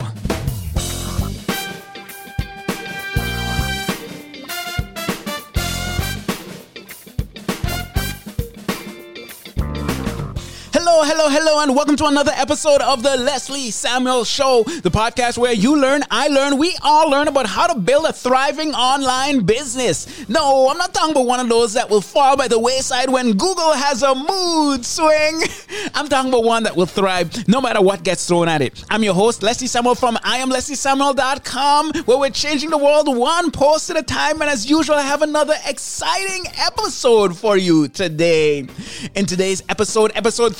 Hello, 11.32 11.60
and 11.60 11.76
welcome 11.76 11.94
to 11.94 12.06
another 12.06 12.32
episode 12.34 12.80
of 12.80 13.04
the 13.04 13.16
Leslie 13.16 13.70
Samuel 13.70 14.24
Show, 14.24 14.64
the 14.64 14.90
podcast 14.90 15.38
where 15.38 15.52
you 15.52 15.80
learn, 15.80 16.02
I 16.10 16.26
learn, 16.26 16.58
we 16.58 16.76
all 16.82 17.08
learn 17.08 17.28
about 17.28 17.46
how 17.46 17.68
to 17.68 17.78
build 17.78 18.06
a 18.06 18.12
thriving 18.12 18.74
online 18.74 19.46
business. 19.46 20.28
No, 20.28 20.68
I'm 20.68 20.76
not 20.76 20.92
talking 20.92 21.12
about 21.12 21.26
one 21.26 21.38
of 21.38 21.48
those 21.48 21.74
that 21.74 21.88
will 21.88 22.00
fall 22.00 22.36
by 22.36 22.48
the 22.48 22.58
wayside 22.58 23.10
when 23.10 23.36
Google 23.36 23.74
has 23.74 24.02
a 24.02 24.12
mood 24.12 24.84
swing. 24.84 25.42
I'm 25.94 26.08
talking 26.08 26.32
about 26.32 26.42
one 26.42 26.64
that 26.64 26.74
will 26.74 26.86
thrive 26.86 27.46
no 27.46 27.60
matter 27.60 27.80
what 27.80 28.02
gets 28.02 28.26
thrown 28.26 28.48
at 28.48 28.60
it. 28.60 28.84
I'm 28.90 29.04
your 29.04 29.14
host, 29.14 29.44
Leslie 29.44 29.68
Samuel 29.68 29.94
from 29.94 30.16
IamLeslieSamuel.com, 30.16 31.92
where 32.06 32.18
we're 32.18 32.30
changing 32.30 32.70
the 32.70 32.78
world 32.78 33.06
one 33.06 33.52
post 33.52 33.88
at 33.90 33.96
a 33.96 34.02
time. 34.02 34.42
And 34.42 34.50
as 34.50 34.68
usual, 34.68 34.96
I 34.96 35.02
have 35.02 35.22
another 35.22 35.54
exciting 35.64 36.46
episode 36.58 37.38
for 37.38 37.56
you 37.56 37.86
today. 37.86 38.66
In 39.14 39.26
today's 39.26 39.62
episode, 39.68 40.10
episode 40.16 40.56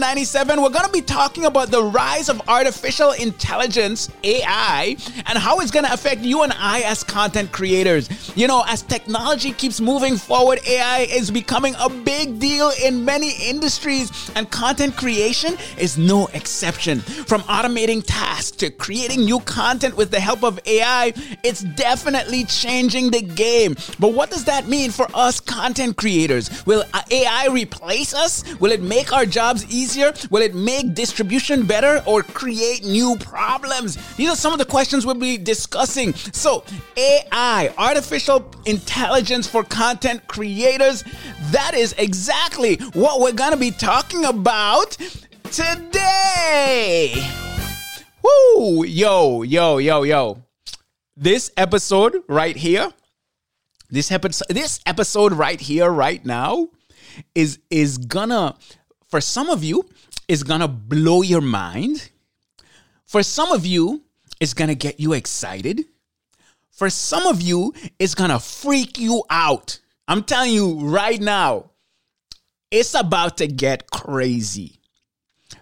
397, 0.00 0.62
we're 0.62 0.70
going 0.70 0.86
to 0.86 0.92
be 0.92 1.02
talking 1.02 1.44
about 1.44 1.70
the 1.70 1.82
rise 1.82 2.30
of 2.30 2.40
artificial 2.48 3.12
intelligence, 3.12 4.08
AI, 4.24 4.96
and 5.26 5.36
how 5.36 5.60
it's 5.60 5.70
going 5.70 5.84
to 5.84 5.92
affect 5.92 6.22
you 6.22 6.42
and 6.42 6.54
I 6.56 6.80
as 6.86 7.04
content 7.04 7.52
creators. 7.52 8.08
You 8.34 8.48
know, 8.48 8.64
as 8.66 8.80
technology 8.80 9.52
keeps 9.52 9.78
moving 9.78 10.16
forward, 10.16 10.60
AI 10.66 11.00
is 11.00 11.30
becoming 11.30 11.74
a 11.78 11.90
big 11.90 12.38
deal 12.38 12.72
in 12.82 13.04
many 13.04 13.32
industries, 13.46 14.30
and 14.34 14.50
content 14.50 14.96
creation 14.96 15.58
is 15.76 15.98
no 15.98 16.28
exception. 16.28 17.00
From 17.00 17.42
automating 17.42 18.02
tasks 18.02 18.52
to 18.52 18.70
creating 18.70 19.26
new 19.26 19.40
content 19.40 19.98
with 19.98 20.10
the 20.10 20.20
help 20.20 20.44
of 20.44 20.58
AI, 20.64 21.12
it's 21.44 21.60
definitely 21.60 22.44
changing 22.44 23.10
the 23.10 23.20
game. 23.20 23.76
But 23.98 24.14
what 24.14 24.30
does 24.30 24.44
that 24.46 24.66
mean 24.66 24.92
for 24.92 25.08
us 25.12 25.40
content 25.40 25.98
creators? 25.98 26.64
Will 26.64 26.84
AI 27.10 27.48
replace 27.50 28.14
us? 28.14 28.44
Will 28.60 28.72
it 28.72 28.80
make 28.80 29.12
our 29.12 29.26
jobs 29.26 29.66
easier? 29.70 29.89
Will 29.96 30.42
it 30.42 30.54
make 30.54 30.94
distribution 30.94 31.66
better 31.66 32.02
or 32.06 32.22
create 32.22 32.84
new 32.84 33.16
problems? 33.18 33.96
These 34.16 34.30
are 34.30 34.36
some 34.36 34.52
of 34.52 34.58
the 34.58 34.64
questions 34.64 35.04
we'll 35.04 35.16
be 35.16 35.36
discussing. 35.36 36.12
So, 36.14 36.64
AI, 36.96 37.72
artificial 37.76 38.48
intelligence 38.66 39.48
for 39.48 39.64
content 39.64 40.26
creators, 40.28 41.02
that 41.50 41.74
is 41.74 41.94
exactly 41.98 42.76
what 42.92 43.20
we're 43.20 43.32
going 43.32 43.52
to 43.52 43.56
be 43.56 43.72
talking 43.72 44.24
about 44.24 44.96
today. 45.50 47.14
Woo! 48.22 48.84
Yo, 48.84 49.42
yo, 49.42 49.78
yo, 49.78 50.02
yo. 50.04 50.44
This 51.16 51.50
episode 51.56 52.22
right 52.28 52.56
here, 52.56 52.92
this 53.90 54.12
episode, 54.12 54.46
this 54.50 54.80
episode 54.86 55.32
right 55.32 55.60
here, 55.60 55.90
right 55.90 56.24
now, 56.24 56.68
is 57.34 57.58
is 57.70 57.98
gonna 57.98 58.56
for 59.10 59.20
some 59.20 59.50
of 59.50 59.64
you 59.64 59.88
is 60.28 60.42
gonna 60.42 60.68
blow 60.68 61.22
your 61.22 61.40
mind. 61.40 62.10
For 63.06 63.22
some 63.22 63.50
of 63.50 63.66
you, 63.66 64.02
it's 64.40 64.54
gonna 64.54 64.74
get 64.74 65.00
you 65.00 65.12
excited. 65.12 65.84
For 66.70 66.88
some 66.88 67.26
of 67.26 67.42
you, 67.42 67.74
it's 67.98 68.14
gonna 68.14 68.38
freak 68.38 68.98
you 68.98 69.24
out. 69.28 69.80
I'm 70.06 70.22
telling 70.22 70.52
you 70.52 70.78
right 70.80 71.20
now, 71.20 71.70
it's 72.70 72.94
about 72.94 73.36
to 73.38 73.48
get 73.48 73.90
crazy 73.90 74.80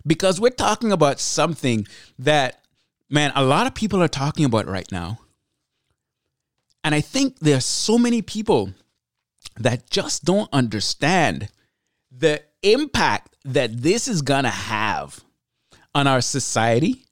because 0.07 0.41
we're 0.41 0.51
talking 0.51 0.93
about 0.93 1.21
something 1.21 1.87
that, 2.19 2.63
man, 3.09 3.33
a 3.35 3.43
lot 3.43 3.67
of 3.67 3.75
people 3.75 4.03
are 4.03 4.09
talking 4.09 4.45
about 4.45 4.67
right 4.67 4.91
now. 4.93 5.19
And 6.85 6.95
I 6.95 7.01
think 7.01 7.39
there's 7.39 7.65
so 7.65 7.99
many 7.99 8.23
people 8.23 8.73
that 9.59 9.91
just 9.91 10.25
don't 10.25 10.49
understand 10.53 11.49
the 12.11 12.43
impact 12.63 13.37
that 13.45 13.83
this 13.83 14.09
is 14.09 14.23
going 14.23 14.45
to 14.45 14.51
have 14.51 15.23
on 15.95 16.07
our 16.07 16.21
society, 16.21 17.05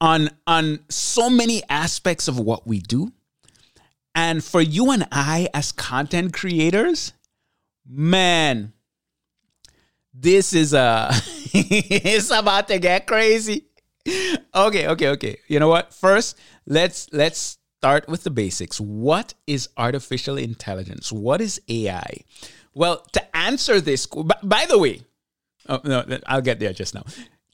on, 0.00 0.30
on 0.46 0.80
so 0.88 1.28
many 1.28 1.62
aspects 1.68 2.28
of 2.28 2.38
what 2.38 2.66
we 2.66 2.80
do. 2.80 3.12
And 4.14 4.42
for 4.42 4.60
you 4.60 4.90
and 4.90 5.06
I 5.12 5.48
as 5.54 5.72
content 5.72 6.32
creators, 6.32 7.12
man, 7.86 8.72
this 10.12 10.52
is 10.52 10.74
a 10.74 11.10
it's 11.52 12.30
about 12.30 12.68
to 12.68 12.78
get 12.78 13.06
crazy. 13.06 13.66
Okay, 14.54 14.88
okay, 14.88 15.08
okay. 15.08 15.36
You 15.46 15.60
know 15.60 15.68
what? 15.68 15.94
First, 15.94 16.36
let's 16.66 17.08
let's 17.12 17.58
start 17.78 18.08
with 18.08 18.24
the 18.24 18.30
basics. 18.30 18.80
What 18.80 19.34
is 19.46 19.68
artificial 19.76 20.36
intelligence? 20.36 21.12
What 21.12 21.40
is 21.40 21.60
AI? 21.68 22.24
Well, 22.74 23.04
to 23.12 23.36
answer 23.36 23.80
this, 23.80 24.06
by 24.06 24.66
the 24.68 24.78
way, 24.78 25.02
oh, 25.68 25.80
no, 25.84 26.04
I'll 26.26 26.42
get 26.42 26.60
there 26.60 26.72
just 26.72 26.94
now. 26.94 27.04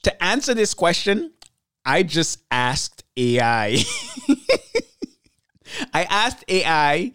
To 0.03 0.23
answer 0.23 0.53
this 0.53 0.73
question, 0.73 1.31
I 1.85 2.03
just 2.03 2.41
asked 2.51 3.03
AI. 3.15 3.77
I 5.93 6.03
asked 6.03 6.43
AI 6.47 7.13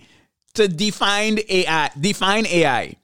to 0.54 0.68
define 0.68 1.38
AI, 1.48 1.90
define 1.98 2.46
AI. 2.46 2.96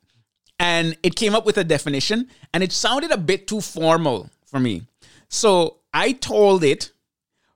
And 0.59 0.97
it 1.03 1.15
came 1.15 1.35
up 1.35 1.47
with 1.47 1.59
a 1.59 1.65
definition 1.65 2.29
and 2.53 2.65
it 2.65 2.73
sounded 2.73 3.11
a 3.11 3.17
bit 3.17 3.47
too 3.47 3.61
formal 3.61 4.29
for 4.45 4.59
me. 4.59 4.83
So 5.29 5.77
I 5.95 6.13
told 6.13 6.65
it, 6.65 6.93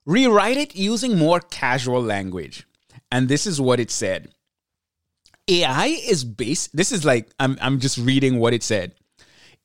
rewrite 0.05 0.57
it 0.57 0.77
using 0.77 1.19
more 1.19 1.41
casual 1.41 2.03
language. 2.03 2.67
And 3.11 3.29
this 3.29 3.47
is 3.47 3.61
what 3.61 3.81
it 3.81 3.91
said. 3.91 4.33
AI 5.53 5.87
is 5.87 6.25
based, 6.25 6.75
this 6.75 6.93
is 6.93 7.05
like, 7.05 7.31
I'm, 7.39 7.59
I'm 7.61 7.79
just 7.79 7.99
reading 7.99 8.39
what 8.39 8.55
it 8.55 8.63
said. 8.63 8.95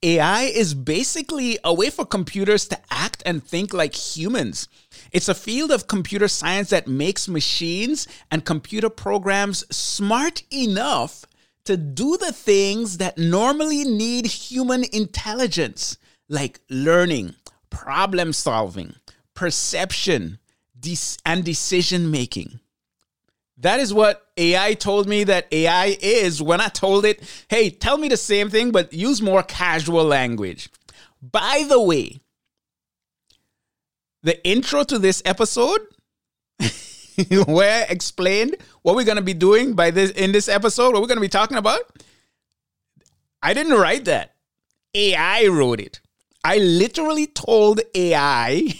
AI 0.04 0.44
is 0.44 0.74
basically 0.74 1.58
a 1.64 1.74
way 1.74 1.90
for 1.90 2.06
computers 2.06 2.68
to 2.68 2.78
act 2.92 3.24
and 3.26 3.44
think 3.44 3.74
like 3.74 3.96
humans. 3.96 4.68
It's 5.12 5.30
a 5.30 5.34
field 5.34 5.72
of 5.72 5.88
computer 5.88 6.28
science 6.28 6.70
that 6.70 6.88
makes 6.88 7.28
machines 7.28 8.08
and 8.30 8.46
computer 8.46 8.90
programs 8.90 9.64
smart 9.76 10.44
enough 10.52 11.26
to 11.66 11.78
do 11.78 12.18
the 12.18 12.32
things 12.32 12.98
that 12.98 13.18
normally 13.18 13.84
need 13.86 14.26
human 14.26 14.84
intelligence, 14.94 15.98
like 16.30 16.60
learning, 16.70 17.36
problem 17.70 18.34
solving, 18.34 18.96
perception, 19.34 20.38
and 21.26 21.44
decision 21.44 22.12
making. 22.12 22.60
That 23.60 23.80
is 23.80 23.94
what 23.94 24.28
AI 24.38 24.76
told 24.76 25.08
me 25.08 25.24
that 25.24 25.48
AI 25.52 25.98
is 26.00 26.42
when 26.42 26.62
I 26.62 26.68
told 26.68 27.06
it, 27.06 27.22
hey, 27.50 27.72
tell 27.72 27.98
me 27.98 28.08
the 28.08 28.18
same 28.18 28.50
thing, 28.50 28.72
but 28.72 28.94
use 28.94 29.22
more 29.22 29.42
casual 29.42 30.04
language. 30.04 30.70
By 31.22 31.66
the 31.68 31.82
way, 31.82 32.22
the 34.22 34.46
intro 34.48 34.84
to 34.84 35.00
this 35.00 35.24
episode, 35.26 35.80
where 37.48 37.88
explained 37.90 38.58
what 38.84 38.96
we're 38.96 39.06
going 39.06 39.18
to 39.18 39.24
be 39.24 39.34
doing 39.34 39.74
by 39.74 39.90
this 39.90 40.12
in 40.12 40.32
this 40.32 40.48
episode, 40.48 40.94
what 40.94 41.02
we're 41.02 41.08
going 41.08 41.18
to 41.18 41.22
be 41.22 41.28
talking 41.28 41.58
about, 41.58 41.82
I 43.42 43.56
didn't 43.56 43.80
write 43.80 44.06
that. 44.06 44.36
AI 44.94 45.48
wrote 45.48 45.80
it. 45.80 46.00
I 46.44 46.60
literally 46.60 47.26
told 47.26 47.82
AI, 47.96 48.74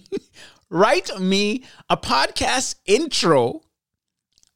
write 0.70 1.18
me 1.18 1.64
a 1.90 1.96
podcast 1.96 2.76
intro 2.86 3.62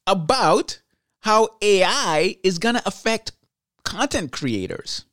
about 0.07 0.81
how 1.21 1.49
AI 1.61 2.37
is 2.43 2.59
going 2.59 2.77
to 2.77 2.87
affect 2.87 3.33
content 3.85 4.33
creators. 4.33 5.05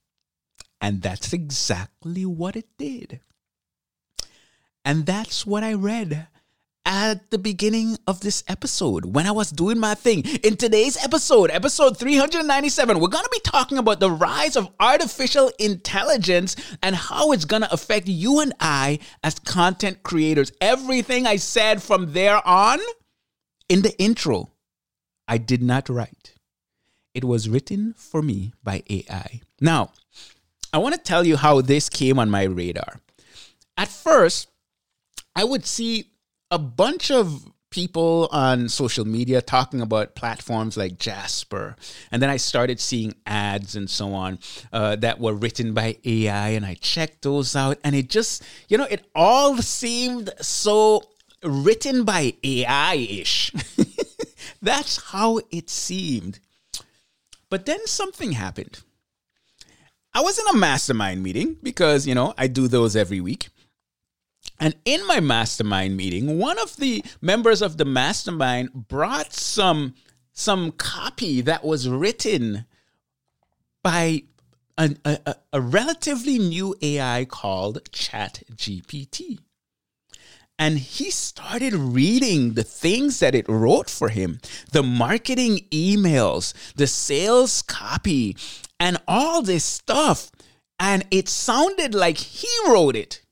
And 0.82 1.02
that's 1.02 1.34
exactly 1.34 2.26
what 2.26 2.56
it 2.56 2.68
did. 2.78 3.22
And 4.86 5.06
that's 5.06 5.46
what 5.46 5.64
I 5.64 5.74
read 5.74 6.28
at 6.86 7.32
the 7.32 7.38
beginning 7.38 7.98
of 8.08 8.20
this 8.20 8.44
episode 8.48 9.06
when 9.06 9.26
I 9.26 9.32
was 9.32 9.50
doing 9.50 9.80
my 9.80 9.96
thing. 9.96 10.26
In 10.44 10.58
today's 10.58 11.02
episode, 11.04 11.50
episode 11.52 11.98
397, 11.98 13.00
we're 13.00 13.08
going 13.08 13.24
to 13.24 13.30
be 13.32 13.40
talking 13.40 13.78
about 13.78 14.00
the 14.00 14.12
rise 14.12 14.56
of 14.56 14.70
artificial 14.80 15.52
intelligence 15.60 16.56
and 16.82 16.96
how 16.96 17.32
it's 17.32 17.46
going 17.46 17.62
to 17.62 17.74
affect 17.74 18.08
you 18.08 18.42
and 18.42 18.54
I 18.60 19.00
as 19.24 19.40
content 19.40 20.04
creators. 20.04 20.52
Everything 20.60 21.26
I 21.26 21.38
said 21.38 21.82
from 21.82 22.12
there 22.12 22.46
on 22.46 22.80
in 23.70 23.82
the 23.82 23.98
intro, 23.98 24.50
I 25.28 25.38
did 25.38 25.62
not 25.62 25.90
write. 25.90 26.36
It 27.14 27.24
was 27.24 27.50
written 27.50 27.94
for 27.98 28.22
me 28.22 28.54
by 28.64 28.84
AI. 28.90 29.42
Now, 29.62 29.92
I 30.72 30.80
want 30.80 30.96
to 30.96 31.02
tell 31.02 31.24
you 31.24 31.38
how 31.38 31.62
this 31.62 31.90
came 31.90 32.18
on 32.18 32.30
my 32.30 32.44
radar. 32.44 33.00
At 33.78 33.88
first, 33.88 34.50
I 35.36 35.44
would 35.44 35.66
see 35.66 36.10
a 36.50 36.58
bunch 36.58 37.12
of 37.12 37.52
people 37.74 38.30
on 38.32 38.70
social 38.70 39.04
media 39.04 39.42
talking 39.42 39.82
about 39.82 40.14
platforms 40.14 40.78
like 40.78 41.00
Jasper. 41.00 41.76
And 42.12 42.22
then 42.22 42.30
I 42.30 42.38
started 42.38 42.80
seeing 42.80 43.16
ads 43.26 43.76
and 43.76 43.90
so 43.90 44.14
on 44.14 44.38
uh, 44.72 44.96
that 44.98 45.20
were 45.20 45.34
written 45.34 45.74
by 45.74 45.98
AI, 46.06 46.50
and 46.50 46.66
I 46.66 46.76
checked 46.76 47.24
those 47.24 47.56
out. 47.56 47.80
And 47.84 47.96
it 47.96 48.10
just, 48.10 48.44
you 48.70 48.78
know, 48.78 48.88
it 48.90 49.06
all 49.16 49.58
seemed 49.58 50.30
so 50.40 51.04
written 51.44 52.04
by 52.04 52.36
AI 52.44 52.94
ish. 52.96 53.52
That's 54.64 55.12
how 55.12 55.42
it 55.52 55.70
seemed. 55.70 56.40
But 57.50 57.66
then 57.66 57.86
something 57.86 58.32
happened. 58.32 58.80
I 60.14 60.22
was 60.22 60.40
in 60.40 60.46
a 60.48 60.58
mastermind 60.58 61.22
meeting 61.22 61.58
because, 61.62 62.08
you 62.08 62.16
know, 62.16 62.34
I 62.38 62.48
do 62.48 62.70
those 62.70 62.96
every 62.96 63.20
week. 63.20 63.50
And 64.60 64.76
in 64.86 65.06
my 65.06 65.20
mastermind 65.20 65.98
meeting, 65.98 66.40
one 66.40 66.58
of 66.60 66.78
the 66.78 67.04
members 67.22 67.62
of 67.62 67.78
the 67.78 67.86
mastermind 67.86 68.88
brought 68.88 69.34
some 69.34 69.96
some 70.32 70.72
copy 70.72 71.42
that 71.42 71.64
was 71.64 71.88
written 71.88 72.66
by 73.84 74.24
a, 74.78 74.96
a, 75.06 75.36
a 75.52 75.62
relatively 75.62 76.40
new 76.40 76.76
AI 76.82 77.26
called 77.26 77.84
ChatGPT. 77.92 79.40
And 80.60 80.78
he 80.78 81.10
started 81.10 81.74
reading 81.74 82.54
the 82.54 82.64
things 82.64 83.20
that 83.20 83.36
it 83.36 83.50
wrote 83.50 83.90
for 83.90 84.10
him 84.10 84.40
the 84.72 84.84
marketing 84.84 85.66
emails, 85.72 86.54
the 86.76 86.88
sales 86.88 87.62
copy, 87.62 88.38
and 88.80 88.98
all 89.08 89.42
this 89.42 89.66
stuff. 89.66 90.32
And 90.80 91.06
it 91.12 91.28
sounded 91.28 91.94
like 91.96 92.18
he 92.18 92.50
wrote 92.68 92.96
it 92.96 93.24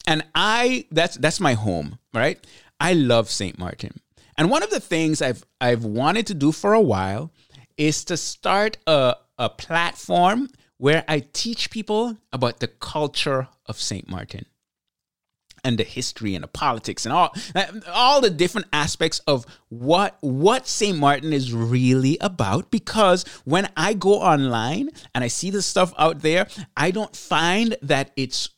And 0.07 0.25
I 0.35 0.87
that's 0.91 1.17
that's 1.17 1.41
my 1.41 1.55
home, 1.55 1.99
right? 2.15 2.39
I 2.79 2.93
love 2.93 3.31
St. 3.31 3.59
Martin. 3.59 4.01
And 4.39 4.51
one 4.51 4.63
of 4.63 4.71
the 4.71 4.81
things 4.81 5.23
I've 5.23 5.45
I've 5.61 5.85
wanted 5.85 6.27
to 6.29 6.35
do 6.35 6.53
for 6.53 6.75
a 6.75 6.81
while 6.81 7.33
is 7.77 8.05
to 8.07 8.17
start 8.17 8.79
a, 8.87 9.17
a 9.39 9.51
platform 9.51 10.49
where 10.79 11.05
I 11.09 11.21
teach 11.33 11.71
people 11.71 12.17
about 12.33 12.61
the 12.61 12.69
culture 12.69 13.49
of 13.67 13.81
St. 13.81 14.09
Martin 14.09 14.47
and 15.65 15.79
the 15.79 15.85
history 15.85 16.35
and 16.35 16.45
the 16.45 16.49
politics 16.49 17.05
and 17.05 17.13
all 17.13 17.35
all 17.89 18.21
the 18.21 18.31
different 18.31 18.69
aspects 18.73 19.19
of 19.27 19.45
what 19.69 20.17
what 20.21 20.69
St. 20.69 20.97
Martin 20.97 21.33
is 21.33 21.53
really 21.53 22.17
about 22.21 22.71
because 22.71 23.25
when 23.45 23.69
I 23.77 23.95
go 23.95 24.21
online 24.21 24.91
and 25.15 25.25
I 25.25 25.29
see 25.29 25.51
the 25.51 25.63
stuff 25.63 25.93
out 25.99 26.21
there, 26.21 26.47
I 26.77 26.91
don't 26.91 27.17
find 27.17 27.77
that 27.83 28.13
it's 28.17 28.51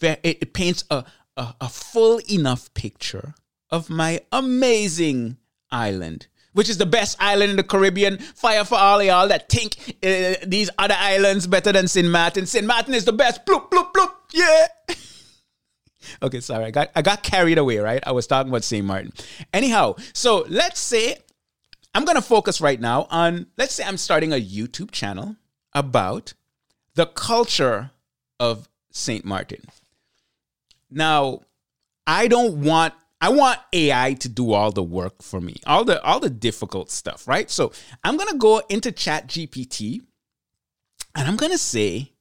it 0.00 0.52
paints 0.52 0.84
a, 0.90 1.04
a, 1.36 1.54
a 1.60 1.68
full 1.68 2.20
enough 2.30 2.72
picture 2.74 3.34
of 3.70 3.90
my 3.90 4.20
amazing 4.32 5.36
island 5.70 6.26
which 6.58 6.68
is 6.68 6.78
the 6.78 6.86
best 6.86 7.16
island 7.20 7.50
in 7.50 7.56
the 7.56 7.62
Caribbean. 7.62 8.18
Fire 8.18 8.64
for 8.64 8.76
all 8.76 9.00
y'all 9.00 9.28
that 9.28 9.48
think 9.48 9.76
uh, 10.02 10.34
these 10.44 10.68
other 10.76 10.96
islands 10.98 11.46
better 11.46 11.70
than 11.70 11.86
St. 11.86 12.08
Martin. 12.08 12.46
St. 12.46 12.66
Martin 12.66 12.94
is 12.94 13.04
the 13.04 13.12
best. 13.12 13.46
Bloop, 13.46 13.70
bloop, 13.70 13.92
bloop. 13.92 14.10
Yeah. 14.32 14.66
okay, 16.22 16.40
sorry. 16.40 16.64
I 16.64 16.70
got 16.72 16.90
I 16.96 17.02
got 17.02 17.22
carried 17.22 17.58
away, 17.58 17.78
right? 17.78 18.02
I 18.04 18.10
was 18.10 18.26
talking 18.26 18.50
about 18.50 18.64
St. 18.64 18.84
Martin. 18.84 19.12
Anyhow, 19.54 19.94
so 20.12 20.46
let's 20.48 20.80
say 20.80 21.18
I'm 21.94 22.04
gonna 22.04 22.20
focus 22.22 22.60
right 22.60 22.80
now 22.80 23.06
on 23.10 23.46
let's 23.56 23.74
say 23.74 23.84
I'm 23.84 23.96
starting 23.96 24.32
a 24.32 24.40
YouTube 24.40 24.90
channel 24.90 25.36
about 25.72 26.34
the 26.94 27.06
culture 27.06 27.92
of 28.40 28.68
St. 28.98 29.24
Martin. 29.24 29.62
Now, 30.90 31.40
I 32.06 32.28
don't 32.28 32.62
want 32.62 32.94
I 33.20 33.30
want 33.30 33.58
AI 33.72 34.14
to 34.14 34.28
do 34.28 34.52
all 34.52 34.70
the 34.70 34.82
work 34.82 35.22
for 35.22 35.40
me, 35.40 35.56
all 35.66 35.84
the 35.84 36.02
all 36.02 36.20
the 36.20 36.30
difficult 36.30 36.90
stuff, 36.90 37.26
right? 37.26 37.50
So 37.50 37.72
I'm 38.04 38.16
gonna 38.16 38.38
go 38.38 38.62
into 38.68 38.92
Chat 38.92 39.28
GPT 39.28 40.02
and 41.14 41.26
I'm 41.26 41.36
gonna 41.36 41.58
say, 41.58 42.12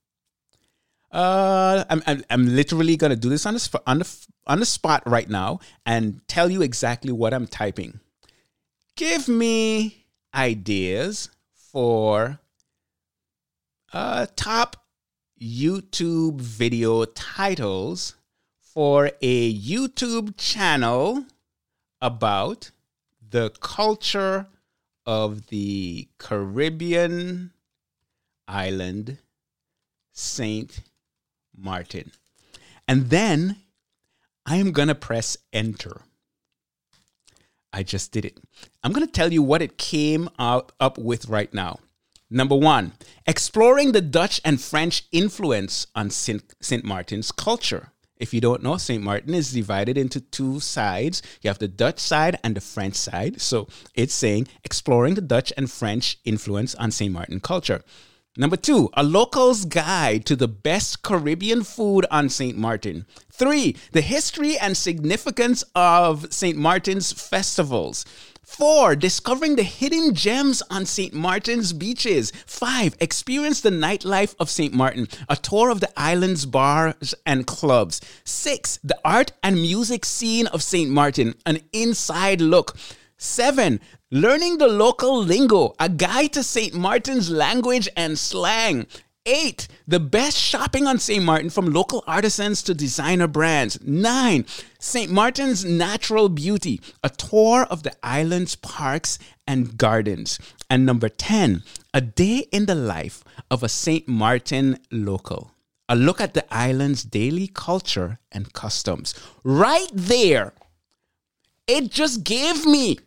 uh, 1.12 1.86
I'm, 1.90 2.02
I'm, 2.08 2.24
I'm 2.30 2.56
literally 2.56 2.98
gonna 2.98 3.16
do 3.16 3.30
this 3.30 3.46
on 3.46 3.54
the 3.54 3.82
on 3.86 4.00
the 4.00 4.28
on 4.48 4.60
the 4.60 4.66
spot 4.66 5.04
right 5.06 5.30
now 5.30 5.60
and 5.86 6.22
tell 6.28 6.50
you 6.50 6.62
exactly 6.62 7.12
what 7.12 7.34
I'm 7.34 7.48
typing. 7.48 8.00
Give 8.96 9.28
me 9.28 10.06
ideas 10.34 11.30
for 11.54 12.40
uh, 13.94 14.26
top 14.36 14.87
YouTube 15.42 16.42
video 16.42 17.06
titles 17.06 18.16
for 18.60 19.12
a 19.22 19.54
YouTube 19.54 20.34
channel 20.38 21.26
about 22.02 22.72
the 23.30 23.52
culture 23.60 24.48
of 25.06 25.48
the 25.48 26.08
Caribbean 26.18 27.52
island 28.48 29.18
Saint 30.14 30.82
Martin. 31.56 32.12
And 32.88 33.10
then 33.10 33.58
I 34.46 34.58
am 34.58 34.72
going 34.72 34.88
to 34.88 34.96
press 34.96 35.38
enter. 35.52 36.02
I 37.74 37.84
just 37.84 38.12
did 38.12 38.26
it. 38.26 38.40
I'm 38.84 38.94
going 38.94 39.06
to 39.06 39.12
tell 39.12 39.32
you 39.32 39.44
what 39.44 39.62
it 39.62 39.78
came 39.78 40.30
out, 40.40 40.72
up 40.80 40.98
with 40.98 41.28
right 41.28 41.54
now. 41.54 41.80
Number 42.30 42.56
one, 42.56 42.92
exploring 43.26 43.94
the 43.94 44.02
Dutch 44.02 44.42
and 44.44 44.60
French 44.60 45.06
influence 45.12 45.88
on 45.96 46.10
St. 46.10 46.84
Martin's 46.84 47.32
culture. 47.32 47.94
If 48.18 48.34
you 48.34 48.42
don't 48.42 48.64
know, 48.64 48.78
St. 48.78 49.02
Martin 49.02 49.34
is 49.34 49.54
divided 49.54 49.98
into 49.98 50.20
two 50.20 50.60
sides. 50.60 51.22
You 51.42 51.50
have 51.50 51.60
the 51.60 51.68
Dutch 51.68 52.00
side 52.00 52.38
and 52.44 52.56
the 52.56 52.62
French 52.62 52.96
side. 52.96 53.40
So 53.40 53.68
it's 53.94 54.14
saying 54.14 54.48
exploring 54.64 55.14
the 55.14 55.22
Dutch 55.22 55.54
and 55.56 55.72
French 55.72 56.20
influence 56.26 56.76
on 56.76 56.92
St. 56.92 57.14
Martin 57.14 57.40
culture. 57.40 57.84
Number 58.36 58.58
two, 58.58 58.90
a 58.94 59.04
local's 59.04 59.66
guide 59.66 60.26
to 60.26 60.36
the 60.36 60.48
best 60.48 61.02
Caribbean 61.02 61.64
food 61.64 62.06
on 62.12 62.30
St. 62.30 62.56
Martin. 62.56 63.08
Three, 63.32 63.76
the 63.94 64.02
history 64.02 64.58
and 64.60 64.78
significance 64.78 65.64
of 65.74 66.32
St. 66.32 66.58
Martin's 66.58 67.12
festivals. 67.12 68.06
Four, 68.48 68.96
discovering 68.96 69.58
the 69.58 69.62
hidden 69.62 70.16
gems 70.16 70.64
on 70.72 70.86
St. 70.86 71.14
Martin's 71.14 71.74
beaches. 71.74 72.32
Five, 72.48 72.96
experience 73.02 73.60
the 73.60 73.70
nightlife 73.70 74.36
of 74.40 74.50
St. 74.50 74.74
Martin, 74.74 75.10
a 75.28 75.36
tour 75.36 75.70
of 75.70 75.82
the 75.82 75.92
island's 76.00 76.46
bars 76.46 77.14
and 77.26 77.46
clubs. 77.46 78.00
Six, 78.24 78.80
the 78.82 78.98
art 79.04 79.34
and 79.44 79.58
music 79.58 80.06
scene 80.06 80.48
of 80.48 80.64
St. 80.64 80.90
Martin, 80.90 81.36
an 81.46 81.60
inside 81.74 82.40
look. 82.40 82.78
Seven, 83.18 83.82
learning 84.12 84.60
the 84.60 84.70
local 84.70 85.22
lingo, 85.22 85.76
a 85.78 85.90
guide 85.90 86.32
to 86.34 86.42
St. 86.42 86.74
Martin's 86.74 87.30
language 87.30 87.90
and 87.98 88.18
slang. 88.18 88.88
Eight, 89.30 89.68
the 89.86 90.00
best 90.00 90.38
shopping 90.38 90.88
on 90.88 91.00
St. 91.00 91.22
Martin 91.22 91.50
from 91.50 91.74
local 91.74 92.02
artisans 92.08 92.64
to 92.64 92.74
designer 92.74 93.28
brands. 93.28 93.78
Nine, 93.84 94.46
St. 94.80 95.12
Martin's 95.12 95.66
natural 95.66 96.30
beauty, 96.30 96.80
a 97.04 97.10
tour 97.10 97.68
of 97.70 97.84
the 97.84 97.94
island's 98.02 98.56
parks 98.56 99.20
and 99.46 99.78
gardens. 99.78 100.40
And 100.70 100.86
number 100.86 101.10
10, 101.10 101.64
a 101.94 102.00
day 102.00 102.46
in 102.54 102.68
the 102.68 102.76
life 102.76 103.26
of 103.52 103.64
a 103.64 103.70
St. 103.70 104.08
Martin 104.08 104.80
local. 104.92 105.52
A 105.90 105.96
look 105.98 106.22
at 106.22 106.34
the 106.34 106.46
island's 106.50 107.04
daily 107.04 107.50
culture 107.50 108.20
and 108.32 108.54
customs. 108.54 109.14
Right 109.44 109.90
there, 109.92 110.54
it 111.68 111.92
just 111.92 112.24
gave 112.24 112.66
me 112.66 113.00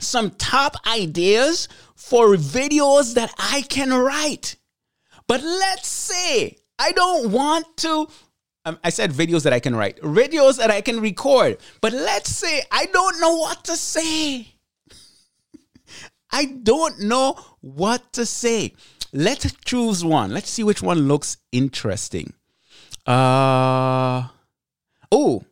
some 0.00 0.30
top 0.30 0.76
ideas 0.86 1.68
for 1.94 2.28
videos 2.34 3.12
that 3.12 3.34
I 3.36 3.60
can 3.68 3.92
write. 3.92 4.56
But 5.26 5.42
let's 5.42 5.88
say 5.88 6.58
I 6.78 6.92
don't 6.92 7.30
want 7.30 7.76
to. 7.78 8.08
Um, 8.64 8.78
I 8.84 8.90
said 8.90 9.10
videos 9.12 9.42
that 9.42 9.52
I 9.52 9.60
can 9.60 9.74
write, 9.74 10.00
videos 10.02 10.58
that 10.58 10.70
I 10.70 10.80
can 10.80 11.00
record. 11.00 11.58
But 11.80 11.92
let's 11.92 12.30
say 12.30 12.62
I 12.70 12.86
don't 12.86 13.20
know 13.20 13.36
what 13.36 13.64
to 13.64 13.76
say. 13.76 14.54
I 16.30 16.44
don't 16.62 17.00
know 17.00 17.36
what 17.60 18.12
to 18.14 18.26
say. 18.26 18.72
Let's 19.12 19.52
choose 19.64 20.04
one. 20.04 20.32
Let's 20.32 20.48
see 20.50 20.64
which 20.64 20.82
one 20.82 21.08
looks 21.08 21.36
interesting. 21.50 22.32
Uh 23.06 24.28
oh, 25.10 25.44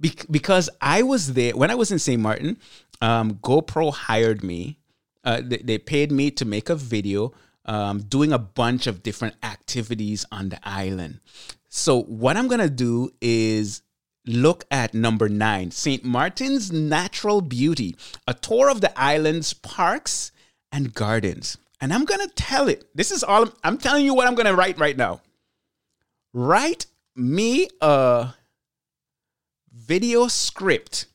be- 0.00 0.18
because 0.30 0.70
I 0.80 1.02
was 1.02 1.34
there 1.34 1.56
when 1.56 1.70
I 1.70 1.74
was 1.74 1.92
in 1.92 1.98
St. 1.98 2.20
Martin. 2.20 2.58
Um, 3.00 3.34
GoPro 3.34 3.92
hired 3.92 4.42
me. 4.42 4.78
Uh, 5.22 5.42
they, 5.44 5.58
they 5.58 5.78
paid 5.78 6.10
me 6.10 6.30
to 6.30 6.44
make 6.44 6.70
a 6.70 6.74
video 6.74 7.32
um, 7.66 8.02
doing 8.02 8.32
a 8.32 8.38
bunch 8.38 8.86
of 8.86 9.02
different 9.02 9.34
activities 9.42 10.24
on 10.32 10.48
the 10.48 10.58
island. 10.62 11.20
So, 11.68 12.02
what 12.02 12.36
I'm 12.36 12.48
going 12.48 12.60
to 12.60 12.70
do 12.70 13.10
is 13.20 13.82
look 14.24 14.64
at 14.70 14.94
number 14.94 15.28
nine 15.28 15.70
St. 15.70 16.04
Martin's 16.04 16.72
Natural 16.72 17.40
Beauty, 17.40 17.96
a 18.26 18.34
tour 18.34 18.70
of 18.70 18.80
the 18.80 18.98
island's 18.98 19.52
parks 19.52 20.32
and 20.72 20.94
gardens. 20.94 21.58
And 21.80 21.92
I'm 21.92 22.04
going 22.04 22.26
to 22.26 22.34
tell 22.34 22.68
it. 22.68 22.88
This 22.94 23.10
is 23.10 23.22
all 23.22 23.42
I'm, 23.42 23.52
I'm 23.62 23.78
telling 23.78 24.04
you 24.04 24.14
what 24.14 24.26
I'm 24.26 24.34
going 24.34 24.46
to 24.46 24.56
write 24.56 24.78
right 24.78 24.96
now. 24.96 25.20
Write 26.32 26.86
me 27.14 27.68
a 27.80 28.34
video 29.72 30.28
script 30.28 31.06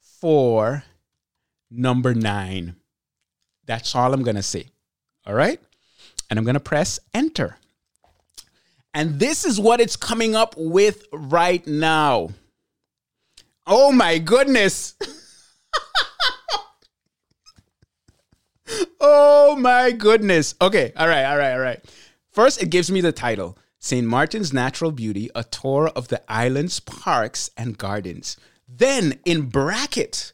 for 0.00 0.84
number 1.70 2.14
nine. 2.14 2.76
That's 3.66 3.94
all 3.94 4.14
I'm 4.14 4.22
going 4.22 4.36
to 4.36 4.42
say. 4.42 4.70
All 5.28 5.34
right. 5.34 5.60
And 6.30 6.38
I'm 6.38 6.44
going 6.44 6.54
to 6.54 6.60
press 6.60 6.98
enter. 7.12 7.58
And 8.94 9.20
this 9.20 9.44
is 9.44 9.60
what 9.60 9.80
it's 9.80 9.96
coming 9.96 10.34
up 10.34 10.54
with 10.56 11.04
right 11.12 11.66
now. 11.66 12.30
Oh 13.66 13.92
my 13.92 14.16
goodness. 14.18 14.94
oh 19.00 19.54
my 19.56 19.92
goodness. 19.92 20.54
Okay. 20.60 20.92
All 20.96 21.06
right. 21.06 21.24
All 21.26 21.36
right. 21.36 21.52
All 21.52 21.60
right. 21.60 21.84
First, 22.30 22.62
it 22.62 22.70
gives 22.70 22.90
me 22.90 23.02
the 23.02 23.12
title 23.12 23.58
St. 23.78 24.06
Martin's 24.06 24.52
Natural 24.52 24.90
Beauty, 24.90 25.28
a 25.34 25.44
tour 25.44 25.88
of 25.94 26.08
the 26.08 26.22
island's 26.26 26.80
parks 26.80 27.50
and 27.56 27.76
gardens. 27.76 28.38
Then, 28.66 29.20
in 29.24 29.42
brackets, 29.42 30.32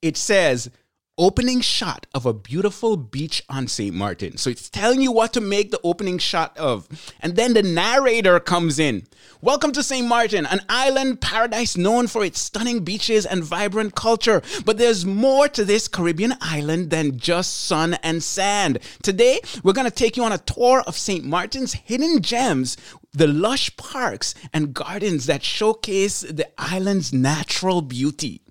it 0.00 0.16
says 0.16 0.70
opening 1.18 1.62
shot 1.62 2.06
of 2.14 2.26
a 2.26 2.34
beautiful 2.34 2.94
beach 2.94 3.42
on 3.48 3.66
St. 3.66 3.94
Martin. 3.94 4.36
So 4.36 4.50
it's 4.50 4.68
telling 4.68 5.00
you 5.00 5.10
what 5.10 5.32
to 5.32 5.40
make 5.40 5.70
the 5.70 5.80
opening 5.82 6.18
shot 6.18 6.56
of. 6.58 6.86
And 7.20 7.36
then 7.36 7.54
the 7.54 7.62
narrator 7.62 8.38
comes 8.38 8.78
in. 8.78 9.06
Welcome 9.40 9.72
to 9.72 9.82
St. 9.82 10.06
Martin, 10.06 10.44
an 10.44 10.60
island 10.68 11.22
paradise 11.22 11.74
known 11.74 12.06
for 12.06 12.22
its 12.22 12.38
stunning 12.38 12.84
beaches 12.84 13.24
and 13.24 13.42
vibrant 13.42 13.94
culture. 13.94 14.42
But 14.66 14.76
there's 14.76 15.06
more 15.06 15.48
to 15.48 15.64
this 15.64 15.88
Caribbean 15.88 16.34
island 16.42 16.90
than 16.90 17.18
just 17.18 17.64
sun 17.64 17.94
and 18.02 18.22
sand. 18.22 18.80
Today, 19.02 19.40
we're 19.62 19.72
going 19.72 19.88
to 19.88 19.94
take 19.94 20.18
you 20.18 20.24
on 20.24 20.32
a 20.32 20.38
tour 20.38 20.82
of 20.86 20.98
St. 20.98 21.24
Martin's 21.24 21.72
hidden 21.72 22.20
gems 22.20 22.76
the 23.12 23.26
lush 23.26 23.74
parks 23.76 24.34
and 24.52 24.74
gardens 24.74 25.24
that 25.24 25.42
showcase 25.42 26.20
the 26.20 26.46
island's 26.58 27.14
natural 27.14 27.80
beauty. 27.80 28.42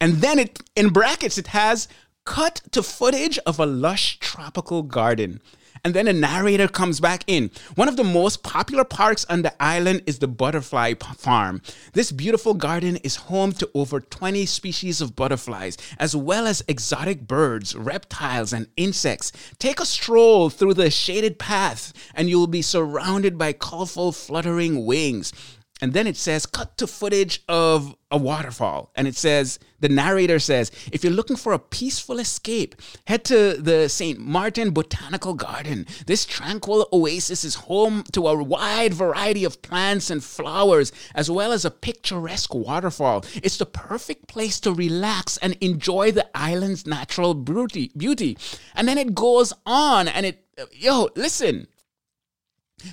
And 0.00 0.14
then 0.16 0.38
it 0.38 0.60
in 0.76 0.90
brackets 0.90 1.38
it 1.38 1.48
has 1.48 1.88
cut 2.24 2.62
to 2.72 2.82
footage 2.82 3.38
of 3.46 3.58
a 3.58 3.66
lush 3.66 4.18
tropical 4.18 4.82
garden. 4.82 5.40
And 5.86 5.92
then 5.92 6.08
a 6.08 6.14
narrator 6.14 6.66
comes 6.66 6.98
back 6.98 7.24
in. 7.26 7.50
One 7.74 7.88
of 7.88 7.98
the 7.98 8.04
most 8.04 8.42
popular 8.42 8.84
parks 8.84 9.26
on 9.26 9.42
the 9.42 9.52
island 9.62 10.02
is 10.06 10.18
the 10.18 10.28
Butterfly 10.28 10.94
Farm. 10.94 11.60
This 11.92 12.10
beautiful 12.10 12.54
garden 12.54 12.96
is 12.98 13.16
home 13.16 13.52
to 13.52 13.68
over 13.74 14.00
20 14.00 14.46
species 14.46 15.02
of 15.02 15.14
butterflies, 15.14 15.76
as 15.98 16.16
well 16.16 16.46
as 16.46 16.64
exotic 16.68 17.26
birds, 17.26 17.76
reptiles, 17.76 18.54
and 18.54 18.68
insects. 18.78 19.30
Take 19.58 19.78
a 19.78 19.84
stroll 19.84 20.48
through 20.48 20.74
the 20.74 20.90
shaded 20.90 21.38
paths, 21.38 21.92
and 22.14 22.30
you'll 22.30 22.46
be 22.46 22.62
surrounded 22.62 23.36
by 23.36 23.52
colorful, 23.52 24.12
fluttering 24.12 24.86
wings. 24.86 25.34
And 25.82 25.92
then 25.92 26.06
it 26.06 26.16
says, 26.16 26.46
cut 26.46 26.78
to 26.78 26.86
footage 26.86 27.42
of 27.48 27.96
a 28.10 28.16
waterfall. 28.16 28.92
And 28.94 29.08
it 29.08 29.16
says, 29.16 29.58
the 29.80 29.88
narrator 29.88 30.38
says, 30.38 30.70
if 30.92 31.02
you're 31.02 31.12
looking 31.12 31.36
for 31.36 31.52
a 31.52 31.58
peaceful 31.58 32.20
escape, 32.20 32.76
head 33.08 33.24
to 33.24 33.54
the 33.54 33.88
St. 33.88 34.20
Martin 34.20 34.70
Botanical 34.70 35.34
Garden. 35.34 35.86
This 36.06 36.24
tranquil 36.24 36.88
oasis 36.92 37.44
is 37.44 37.56
home 37.56 38.04
to 38.12 38.28
a 38.28 38.40
wide 38.40 38.94
variety 38.94 39.44
of 39.44 39.62
plants 39.62 40.10
and 40.10 40.22
flowers, 40.22 40.92
as 41.12 41.28
well 41.28 41.50
as 41.52 41.64
a 41.64 41.72
picturesque 41.72 42.54
waterfall. 42.54 43.24
It's 43.42 43.58
the 43.58 43.66
perfect 43.66 44.28
place 44.28 44.60
to 44.60 44.72
relax 44.72 45.38
and 45.38 45.54
enjoy 45.60 46.12
the 46.12 46.28
island's 46.36 46.86
natural 46.86 47.34
beauty. 47.34 48.38
And 48.76 48.86
then 48.86 48.96
it 48.96 49.14
goes 49.14 49.52
on 49.66 50.06
and 50.06 50.24
it, 50.24 50.46
yo, 50.72 51.10
listen, 51.16 51.66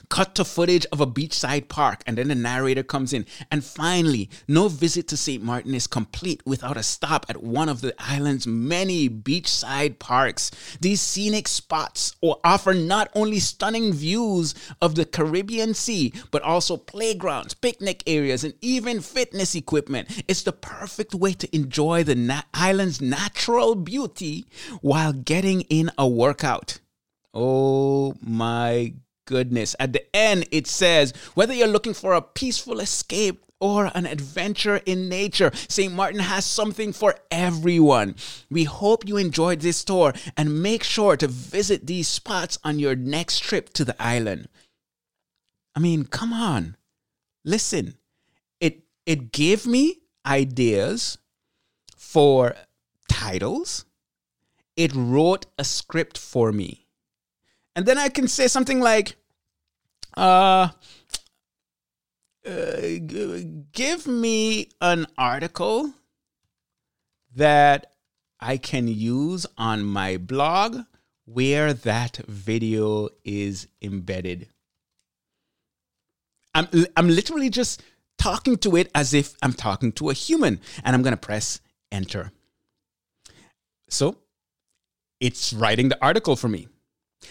cut 0.10 0.36
to 0.36 0.46
footage 0.46 0.86
of 0.92 1.02
a 1.02 1.08
beachside 1.08 1.68
park, 1.68 2.04
and 2.06 2.18
then 2.18 2.28
the 2.28 2.36
narrator 2.36 2.84
comes 2.84 3.14
in. 3.14 3.26
And 3.50 3.64
finally, 3.64 4.30
no 4.48 4.68
visit 4.68 5.08
to 5.10 5.18
St. 5.18 5.44
Martin 5.44 5.74
is 5.74 5.88
complete 5.88 6.42
without 6.46 6.78
a 6.78 6.84
stop 6.84 7.26
at 7.30 7.44
one 7.44 7.70
of 7.70 7.82
the 7.82 7.94
island's 8.00 8.48
many 8.48 9.10
beachside 9.10 10.00
parks. 10.00 10.52
These 10.80 11.02
scenic 11.02 11.48
spots 11.48 12.16
offer 12.44 12.74
not 12.74 13.10
only 13.14 13.40
stunning 13.40 13.94
views 13.94 14.54
of 14.82 14.96
the 14.96 15.06
Caribbean 15.06 15.74
Sea, 15.74 16.14
but 16.32 16.42
also 16.42 16.78
playgrounds, 16.78 17.54
picnic 17.54 18.04
areas, 18.08 18.44
and 18.44 18.54
even 18.62 19.02
fitness 19.02 19.56
equipment. 19.56 20.24
It's 20.28 20.44
the 20.44 20.52
perfect 20.52 21.14
way 21.14 21.34
to 21.34 21.56
enjoy 21.56 22.04
the 22.04 22.16
na- 22.16 22.44
island's 22.54 23.02
natural 23.02 23.76
beauty 23.76 24.46
while 24.82 25.14
getting 25.14 25.62
in 25.62 25.92
a 25.98 26.08
workout. 26.08 26.80
Oh 27.34 28.16
my 28.22 28.94
goodness. 29.32 29.76
At 29.80 29.94
the 29.94 30.04
end, 30.16 30.46
it 30.52 30.68
says 30.68 31.14
whether 31.34 31.54
you're 31.54 31.68
looking 31.76 31.96
for 31.96 32.14
a 32.14 32.22
peaceful 32.22 32.80
escape 32.80 33.44
or 33.62 33.92
an 33.96 34.06
adventure 34.06 34.82
in 34.86 35.08
nature. 35.08 35.52
St. 35.70 35.94
Martin 35.94 36.20
has 36.20 36.46
something 36.46 36.92
for 36.92 37.16
everyone. 37.30 38.16
We 38.50 38.66
hope 38.66 39.08
you 39.08 39.18
enjoyed 39.18 39.62
this 39.62 39.86
tour 39.86 40.14
and 40.36 40.62
make 40.62 40.84
sure 40.84 41.16
to 41.16 41.28
visit 41.28 41.88
these 41.88 42.08
spots 42.08 42.58
on 42.64 42.80
your 42.80 42.96
next 42.96 43.40
trip 43.40 43.70
to 43.74 43.86
the 43.86 43.96
island. 44.02 44.50
I 45.76 45.80
mean, 45.80 46.06
come 46.06 46.34
on. 46.34 46.76
Listen. 47.46 47.96
It 48.60 48.84
it 49.06 49.32
gave 49.32 49.66
me 49.66 50.02
ideas 50.26 51.18
for 51.96 52.56
titles. 53.08 53.86
It 54.76 54.92
wrote 54.96 55.46
a 55.58 55.64
script 55.64 56.18
for 56.18 56.52
me. 56.52 56.88
And 57.76 57.86
then 57.86 57.98
I 57.98 58.10
can 58.10 58.28
say 58.28 58.48
something 58.48 58.80
like 58.80 59.16
uh, 60.18 60.70
uh, 62.46 62.82
give 63.72 64.08
me 64.08 64.70
an 64.80 65.08
article 65.18 65.94
that 67.36 67.94
I 68.40 68.58
can 68.58 68.88
use 68.88 69.46
on 69.58 69.84
my 69.84 70.18
blog 70.18 70.78
where 71.26 71.74
that 71.74 72.18
video 72.28 73.10
is 73.24 73.68
embedded. 73.82 74.48
I'm, 76.54 76.68
I'm 76.98 77.08
literally 77.08 77.50
just 77.50 77.82
talking 78.18 78.58
to 78.58 78.76
it 78.76 78.92
as 78.94 79.14
if 79.14 79.36
I'm 79.42 79.54
talking 79.54 79.92
to 79.94 80.10
a 80.10 80.14
human, 80.14 80.60
and 80.84 80.96
I'm 80.96 81.02
going 81.02 81.14
to 81.14 81.18
press 81.18 81.62
enter. 81.92 82.32
So 83.90 84.18
it's 85.20 85.54
writing 85.54 85.90
the 85.90 86.04
article 86.04 86.36
for 86.36 86.48
me. 86.48 86.68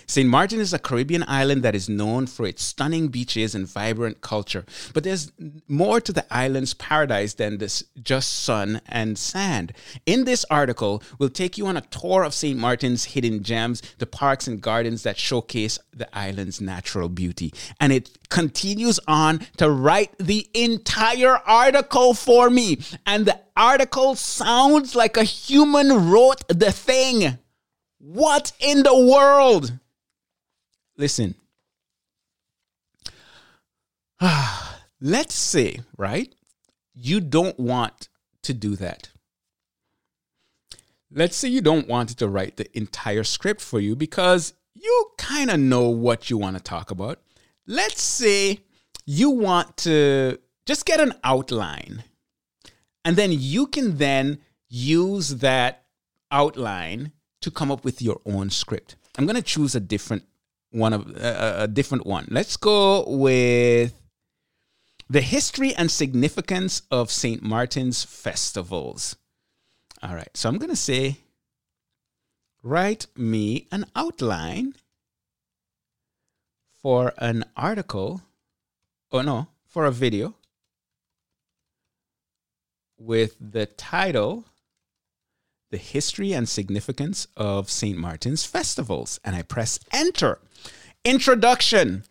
St. 0.07 0.29
Martin 0.29 0.59
is 0.59 0.73
a 0.73 0.79
Caribbean 0.79 1.25
island 1.29 1.63
that 1.63 1.75
is 1.75 1.89
known 1.89 2.27
for 2.27 2.47
its 2.47 2.63
stunning 2.63 3.09
beaches 3.09 3.55
and 3.55 3.67
vibrant 3.67 4.21
culture. 4.21 4.65
But 4.93 5.05
there's 5.05 5.31
more 5.69 6.01
to 6.01 6.13
the 6.13 6.27
island's 6.33 6.75
paradise 6.75 7.35
than 7.35 7.59
this 7.59 7.85
just 8.03 8.41
sun 8.41 8.81
and 8.87 9.17
sand. 9.17 9.73
In 10.07 10.25
this 10.25 10.45
article, 10.51 11.03
we'll 11.19 11.29
take 11.29 11.57
you 11.57 11.67
on 11.67 11.77
a 11.77 11.83
tour 11.83 12.25
of 12.25 12.35
St. 12.35 12.59
Martin's 12.59 13.05
hidden 13.05 13.43
gems, 13.43 13.83
the 13.99 14.07
parks 14.07 14.47
and 14.47 14.61
gardens 14.61 15.05
that 15.05 15.17
showcase 15.17 15.79
the 15.93 16.09
island's 16.17 16.61
natural 16.61 17.09
beauty. 17.09 17.53
And 17.81 17.93
it 17.93 18.19
continues 18.31 18.99
on 19.07 19.47
to 19.59 19.71
write 19.71 20.17
the 20.19 20.49
entire 20.55 21.37
article 21.47 22.15
for 22.15 22.51
me. 22.51 22.79
And 23.07 23.27
the 23.27 23.41
article 23.57 24.15
sounds 24.17 24.95
like 24.95 25.17
a 25.17 25.25
human 25.25 26.11
wrote 26.11 26.43
the 26.49 26.73
thing. 26.73 27.39
What 28.01 28.53
in 28.59 28.83
the 28.83 28.97
world? 28.97 29.79
Listen. 30.97 31.35
Let's 35.01 35.35
say, 35.35 35.81
right? 35.97 36.35
You 36.95 37.21
don't 37.21 37.59
want 37.61 38.09
to 38.43 38.55
do 38.55 38.75
that. 38.77 39.11
Let's 41.13 41.37
say 41.37 41.49
you 41.49 41.61
don't 41.61 41.89
want 41.89 42.11
to 42.11 42.29
write 42.29 42.57
the 42.57 42.75
entire 42.77 43.25
script 43.25 43.61
for 43.61 43.81
you 43.81 43.95
because 43.97 44.55
you 44.75 45.11
kind 45.19 45.51
of 45.51 45.61
know 45.61 45.89
what 45.89 46.31
you 46.31 46.39
want 46.39 46.57
to 46.57 46.63
talk 46.63 46.91
about. 46.91 47.21
Let's 47.67 48.01
say 48.01 48.61
you 49.05 49.31
want 49.31 49.77
to 49.79 50.39
just 50.67 50.87
get 50.87 51.01
an 51.01 51.13
outline 51.23 52.05
and 53.05 53.17
then 53.17 53.31
you 53.33 53.67
can 53.67 53.99
then 53.99 54.39
use 54.69 55.37
that 55.37 55.85
outline 56.31 57.13
to 57.41 57.51
come 57.51 57.71
up 57.71 57.85
with 57.85 58.03
your 58.03 58.21
own 58.27 58.51
script. 58.51 58.97
I'm 59.17 59.27
going 59.27 59.37
to 59.37 59.43
choose 59.43 59.75
a 59.75 59.81
different 59.81 60.25
one 60.71 60.93
of 60.93 61.17
uh, 61.17 61.55
a 61.59 61.69
different 61.69 62.07
one. 62.07 62.27
Let's 62.31 62.57
go 62.57 63.05
with 63.09 63.95
the 65.09 65.21
history 65.21 65.75
and 65.75 65.91
significance 65.91 66.83
of 66.91 67.11
St. 67.11 67.43
Martin's 67.43 68.05
festivals. 68.05 69.17
All 70.03 70.15
right. 70.15 70.31
So 70.35 70.49
I'm 70.49 70.59
going 70.59 70.71
to 70.71 70.77
say 70.77 71.17
write 72.63 73.07
me 73.17 73.67
an 73.73 73.87
outline 73.97 74.75
for 76.83 77.13
an 77.19 77.45
article 77.57 78.23
oh 79.13 79.23
no, 79.23 79.49
for 79.67 79.85
a 79.85 79.91
video 79.91 80.35
with 82.99 83.37
the 83.41 83.67
title 83.67 84.45
the 85.71 85.79
history 85.79 86.33
and 86.33 86.49
significance 86.49 87.27
of 87.37 87.71
St. 87.71 87.97
Martin's 87.97 88.45
festivals. 88.45 89.21
And 89.25 89.37
I 89.37 89.43
press 89.43 89.79
enter. 89.93 90.41
Introduction. 91.05 92.05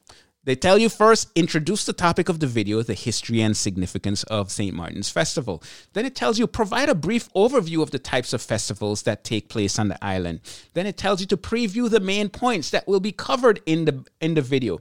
They 0.45 0.55
tell 0.55 0.77
you 0.77 0.89
first, 0.89 1.29
introduce 1.35 1.85
the 1.85 1.93
topic 1.93 2.29
of 2.29 2.39
the 2.39 2.47
video, 2.47 2.81
the 2.81 2.93
history 2.93 3.41
and 3.41 3.55
significance 3.55 4.23
of 4.23 4.51
St. 4.51 4.73
Martin's 4.73 5.09
Festival. 5.09 5.61
Then 5.93 6.05
it 6.05 6.15
tells 6.15 6.39
you, 6.39 6.47
provide 6.47 6.89
a 6.89 6.95
brief 6.95 7.31
overview 7.33 7.83
of 7.83 7.91
the 7.91 7.99
types 7.99 8.33
of 8.33 8.41
festivals 8.41 9.03
that 9.03 9.23
take 9.23 9.49
place 9.49 9.77
on 9.77 9.89
the 9.89 10.03
island. 10.03 10.39
Then 10.73 10.87
it 10.87 10.97
tells 10.97 11.19
you 11.19 11.27
to 11.27 11.37
preview 11.37 11.89
the 11.89 11.99
main 11.99 12.29
points 12.29 12.69
that 12.71 12.87
will 12.87 13.01
be 13.01 13.11
covered 13.11 13.61
in 13.65 13.85
the, 13.85 14.05
in 14.21 14.33
the 14.33 14.41
video. 14.41 14.79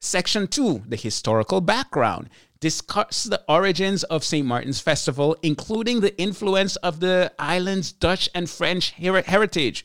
Section 0.00 0.46
two, 0.46 0.82
the 0.86 0.96
historical 0.96 1.60
background 1.60 2.30
discuss 2.60 3.24
the 3.24 3.42
origins 3.48 4.02
of 4.04 4.24
St. 4.24 4.46
Martin's 4.46 4.80
Festival, 4.80 5.36
including 5.42 6.00
the 6.00 6.18
influence 6.18 6.76
of 6.76 7.00
the 7.00 7.32
island's 7.38 7.92
Dutch 7.92 8.28
and 8.34 8.48
French 8.48 8.92
her- 8.92 9.22
heritage. 9.22 9.84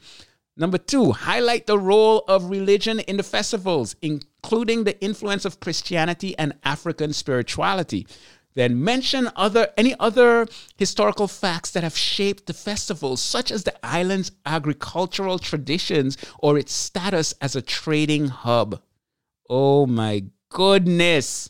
Number 0.58 0.78
two, 0.78 1.12
highlight 1.12 1.66
the 1.66 1.80
role 1.80 2.20
of 2.28 2.50
religion 2.50 3.00
in 3.00 3.18
the 3.18 3.24
festivals, 3.24 3.96
including 4.02 4.84
the 4.84 5.00
influence 5.02 5.46
of 5.46 5.60
Christianity 5.60 6.38
and 6.38 6.54
African 6.64 7.14
spirituality. 7.14 8.06
Then 8.54 8.84
mention 8.84 9.30
other 9.36 9.70
any 9.78 9.96
other 9.98 10.48
historical 10.78 11.28
facts 11.28 11.72
that 11.72 11.84
have 11.84 11.98
shaped 11.98 12.48
the 12.48 12.54
festivals, 12.54 13.22
such 13.22 13.50
as 13.50 13.64
the 13.64 13.86
island's 13.86 14.32
agricultural 14.46 15.40
traditions 15.40 16.18
or 16.40 16.58
its 16.58 16.74
status 16.74 17.34
as 17.40 17.56
a 17.56 17.62
trading 17.62 18.28
hub. 18.28 18.82
Oh 19.50 19.86
my 19.86 20.26
goodness. 20.50 21.50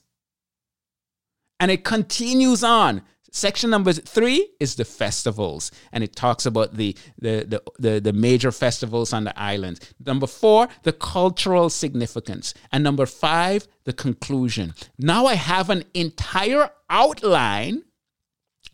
And 1.61 1.71
it 1.71 1.85
continues 1.85 2.63
on. 2.63 3.03
Section 3.31 3.69
number 3.69 3.93
three 3.93 4.49
is 4.59 4.75
the 4.75 4.83
festivals, 4.83 5.71
and 5.93 6.03
it 6.03 6.17
talks 6.17 6.45
about 6.45 6.75
the, 6.75 6.97
the, 7.17 7.45
the, 7.45 7.63
the, 7.79 8.01
the 8.01 8.11
major 8.11 8.51
festivals 8.51 9.13
on 9.13 9.23
the 9.23 9.39
island. 9.39 9.79
Number 10.05 10.27
four, 10.27 10.67
the 10.83 10.91
cultural 10.91 11.69
significance. 11.69 12.53
And 12.73 12.83
number 12.83 13.05
five, 13.05 13.67
the 13.85 13.93
conclusion. 13.93 14.73
Now 14.97 15.27
I 15.27 15.35
have 15.35 15.69
an 15.69 15.85
entire 15.93 16.71
outline 16.89 17.83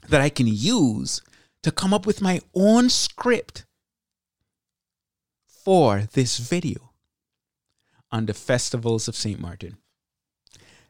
that 0.10 0.22
I 0.22 0.30
can 0.30 0.48
use 0.48 1.22
to 1.62 1.72
come 1.72 1.94
up 1.94 2.08
with 2.08 2.22
my 2.22 2.42
own 2.56 2.90
script 2.90 3.66
for 5.46 6.08
this 6.14 6.40
video 6.40 6.94
on 8.12 8.26
the 8.26 8.34
festivals 8.34 9.08
of 9.08 9.16
St. 9.16 9.40
Martin. 9.40 9.78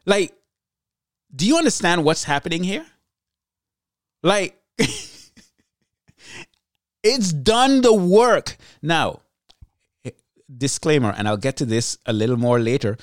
Like, 0.06 0.37
do 1.34 1.46
you 1.46 1.56
understand 1.56 2.04
what's 2.04 2.24
happening 2.24 2.64
here? 2.64 2.86
Like, 4.22 4.60
it's 7.02 7.32
done 7.32 7.82
the 7.82 7.92
work. 7.92 8.56
Now, 8.82 9.20
disclaimer, 10.56 11.14
and 11.16 11.28
I'll 11.28 11.36
get 11.36 11.56
to 11.58 11.66
this 11.66 11.98
a 12.06 12.12
little 12.12 12.36
more 12.36 12.58
later 12.58 12.96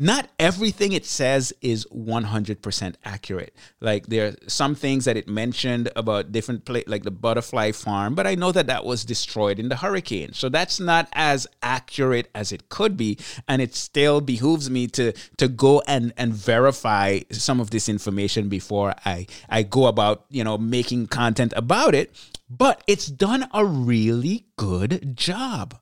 not 0.00 0.30
everything 0.38 0.92
it 0.92 1.04
says 1.04 1.52
is 1.60 1.84
100% 1.86 2.94
accurate. 3.04 3.52
Like 3.80 4.06
there 4.06 4.28
are 4.28 4.34
some 4.46 4.76
things 4.76 5.04
that 5.06 5.16
it 5.16 5.26
mentioned 5.26 5.90
about 5.96 6.30
different 6.30 6.64
pla- 6.64 6.86
like 6.86 7.02
the 7.02 7.10
butterfly 7.10 7.72
farm, 7.72 8.14
but 8.14 8.24
I 8.24 8.36
know 8.36 8.52
that 8.52 8.68
that 8.68 8.84
was 8.84 9.04
destroyed 9.04 9.58
in 9.58 9.68
the 9.68 9.76
hurricane. 9.76 10.34
So 10.34 10.48
that's 10.48 10.78
not 10.78 11.08
as 11.14 11.48
accurate 11.62 12.30
as 12.32 12.52
it 12.52 12.68
could 12.68 12.96
be, 12.96 13.18
and 13.48 13.60
it 13.60 13.74
still 13.74 14.20
behooves 14.20 14.70
me 14.70 14.86
to 14.88 15.12
to 15.36 15.48
go 15.48 15.82
and 15.88 16.12
and 16.16 16.32
verify 16.32 17.20
some 17.32 17.58
of 17.58 17.70
this 17.70 17.88
information 17.88 18.48
before 18.48 18.94
I 19.04 19.26
I 19.48 19.64
go 19.64 19.86
about, 19.86 20.26
you 20.30 20.44
know, 20.44 20.56
making 20.56 21.08
content 21.08 21.52
about 21.56 21.96
it, 21.96 22.14
but 22.48 22.84
it's 22.86 23.06
done 23.06 23.48
a 23.52 23.64
really 23.64 24.46
good 24.56 25.16
job. 25.16 25.74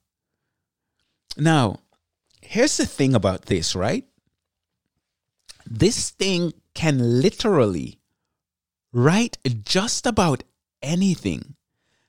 Now, 1.36 1.80
here's 2.46 2.76
the 2.76 2.86
thing 2.86 3.14
about 3.14 3.46
this, 3.46 3.74
right? 3.74 4.04
This 5.66 6.10
thing 6.10 6.52
can 6.74 7.20
literally 7.20 7.98
write 8.92 9.38
just 9.64 10.06
about 10.06 10.44
anything. 10.82 11.56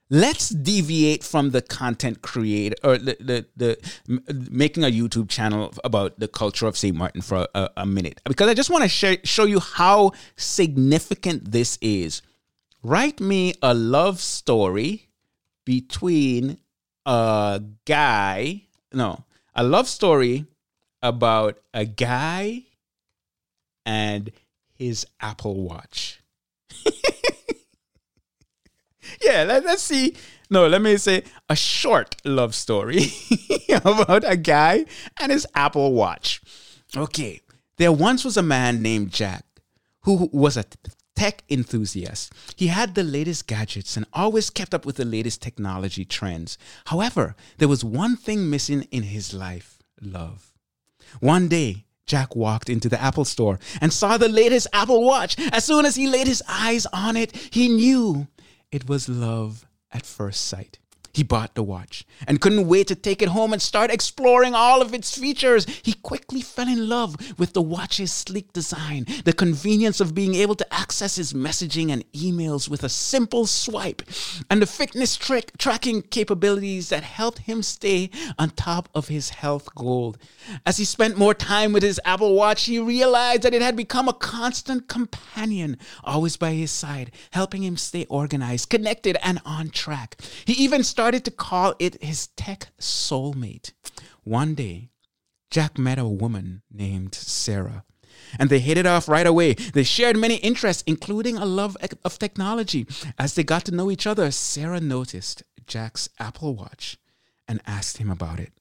Let's 0.10 0.50
deviate 0.50 1.24
from 1.24 1.50
the 1.50 1.62
content 1.62 2.22
creator 2.22 2.78
or 2.82 2.98
the, 2.98 3.18
the, 3.20 3.46
the 3.58 3.78
making 4.50 4.86
a 4.86 4.88
YouTube 4.92 5.28
channel 5.28 5.74
about 5.84 6.18
the 6.18 6.30
culture 6.30 6.66
of 6.66 6.78
St. 6.78 6.96
Martin 6.96 7.22
for 7.22 7.46
a, 7.54 7.70
a 7.76 7.86
minute 7.86 8.22
because 8.24 8.48
I 8.48 8.54
just 8.54 8.70
want 8.70 8.84
to 8.84 8.90
sh- 8.90 9.28
show 9.28 9.44
you 9.44 9.60
how 9.60 10.14
significant 10.38 11.52
this 11.52 11.78
is. 11.82 12.22
Write 12.84 13.20
me 13.20 13.56
a 13.62 13.74
love 13.74 14.22
story 14.22 15.10
between 15.66 16.58
a 17.06 17.62
guy, 17.84 18.64
no, 18.94 19.26
a 19.58 19.64
love 19.64 19.88
story 19.88 20.46
about 21.02 21.60
a 21.74 21.84
guy 21.84 22.64
and 23.86 24.32
his 24.76 25.06
Apple 25.20 25.64
Watch. 25.64 26.22
yeah, 29.22 29.44
let, 29.44 29.66
us 29.66 29.82
see. 29.82 30.16
No, 30.52 30.68
let 30.68 30.82
me 30.82 30.98
say 30.98 31.24
a 31.50 31.56
short 31.56 32.16
love 32.24 32.54
story 32.54 33.08
about 33.70 34.24
a 34.30 34.38
guy 34.38 34.86
and 35.20 35.32
his 35.32 35.48
Apple 35.56 35.94
Watch. 35.94 36.40
Okay, 36.96 37.42
there 37.78 37.92
once 37.92 38.24
was 38.24 38.38
a 38.38 38.44
man 38.44 38.84
named 38.84 39.12
Jack 39.12 39.44
who 40.04 40.30
was 40.32 40.56
a 40.56 40.66
tech 41.18 41.44
enthusiast. 41.50 42.32
He 42.56 42.68
had 42.68 42.94
the 42.94 43.04
latest 43.04 43.48
gadgets 43.48 43.98
and 43.98 44.06
always 44.14 44.52
kept 44.52 44.74
up 44.74 44.86
with 44.86 44.98
the 44.98 45.06
latest 45.06 45.42
technology 45.42 46.06
trends. 46.06 46.58
However, 46.86 47.36
there 47.58 47.68
was 47.68 47.84
one 47.84 48.16
thing 48.16 48.50
missing 48.50 48.84
in 48.92 49.04
his 49.04 49.34
life 49.34 49.80
love. 50.00 50.54
One 51.20 51.48
day, 51.48 51.86
Jack 52.06 52.36
walked 52.36 52.70
into 52.70 52.88
the 52.88 53.02
Apple 53.02 53.26
store 53.26 53.60
and 53.82 53.92
saw 53.92 54.18
the 54.18 54.30
latest 54.30 54.68
Apple 54.72 55.04
Watch. 55.04 55.36
As 55.52 55.66
soon 55.66 55.86
as 55.86 55.96
he 55.96 56.08
laid 56.08 56.28
his 56.28 56.44
eyes 56.48 56.86
on 56.94 57.18
it, 57.18 57.36
he 57.52 57.68
knew 57.68 58.28
it 58.72 58.88
was 58.88 59.10
love 59.10 59.66
at 59.92 60.06
first 60.06 60.46
sight. 60.46 60.78
He 61.14 61.24
bought 61.24 61.56
the 61.56 61.64
watch 61.64 62.06
and 62.28 62.40
couldn't 62.40 62.68
wait 62.68 62.88
to 62.88 62.96
take 62.96 63.22
it 63.22 63.30
home 63.30 63.54
and 63.54 63.62
start 63.62 63.92
exploring 63.92 64.54
all 64.54 64.82
of 64.82 64.94
its 64.94 65.18
features. 65.18 65.66
He 65.84 65.94
quickly 65.94 66.42
fell 66.42 66.68
in 66.68 66.88
love 66.88 67.40
with 67.40 67.54
the 67.54 67.62
watch's 67.62 68.12
sleek 68.12 68.54
design, 68.54 69.06
the 69.26 69.34
convenience 69.34 70.00
of 70.00 70.14
being 70.14 70.36
able 70.36 70.56
to 70.56 70.74
access 70.74 71.16
his 71.16 71.34
messaging 71.34 71.92
and 71.92 72.10
emails 72.12 72.70
with 72.70 72.84
a 72.84 72.90
simple 72.90 73.46
swipe, 73.46 74.04
and 74.50 74.62
the 74.62 74.68
fitness 74.68 75.16
trick 75.18 75.58
tracking 75.58 76.02
capabilities 76.04 76.90
that 76.90 77.04
helped 77.04 77.40
him 77.40 77.64
stay 77.64 78.10
on 78.38 78.52
top 78.52 78.90
of 78.94 79.08
his 79.08 79.30
health 79.30 79.74
goal. 79.74 80.16
As 80.66 80.78
he 80.78 80.86
spent 80.86 81.18
more 81.18 81.34
time 81.34 81.74
with 81.74 81.84
his 81.84 82.00
Apple 82.06 82.36
Watch, 82.36 82.66
he 82.66 82.80
realized 82.80 83.42
that 83.42 83.54
it 83.54 83.62
had 83.62 83.76
become 83.76 84.08
a 84.08 84.14
constant 84.14 84.88
companion, 84.88 85.78
always 86.04 86.38
by 86.38 86.52
his 86.52 86.72
side, 86.72 87.12
helping 87.32 87.64
him 87.64 87.78
stay 87.78 88.06
organized, 88.10 88.70
connected, 88.70 89.18
and 89.24 89.40
on 89.46 89.70
track. 89.70 90.22
He 90.46 90.54
even 90.54 90.84
started 90.84 91.07
to 91.12 91.32
call 91.32 91.76
it 91.80 92.02
his 92.02 92.28
tech 92.28 92.70
soulmate. 92.80 93.74
One 94.24 94.56
day, 94.56 94.90
Jack 95.50 95.78
met 95.78 95.98
a 95.98 96.08
woman 96.08 96.62
named 96.72 97.16
Sarah 97.16 97.84
and 98.38 98.50
they 98.50 98.60
hit 98.60 98.78
it 98.78 98.86
off 98.86 99.08
right 99.08 99.28
away. 99.28 99.54
They 99.54 99.84
shared 99.84 100.18
many 100.18 100.36
interests, 100.36 100.84
including 100.86 101.38
a 101.38 101.46
love 101.46 101.78
of 102.04 102.20
technology. 102.20 102.88
As 103.18 103.36
they 103.36 103.44
got 103.44 103.66
to 103.66 103.76
know 103.76 103.92
each 103.92 104.08
other, 104.08 104.32
Sarah 104.32 104.82
noticed 104.82 105.44
Jack's 105.66 106.10
Apple 106.20 106.56
Watch 106.56 106.98
and 107.48 107.62
asked 107.66 107.98
him 107.98 108.10
about 108.10 108.40
it. 108.40 108.54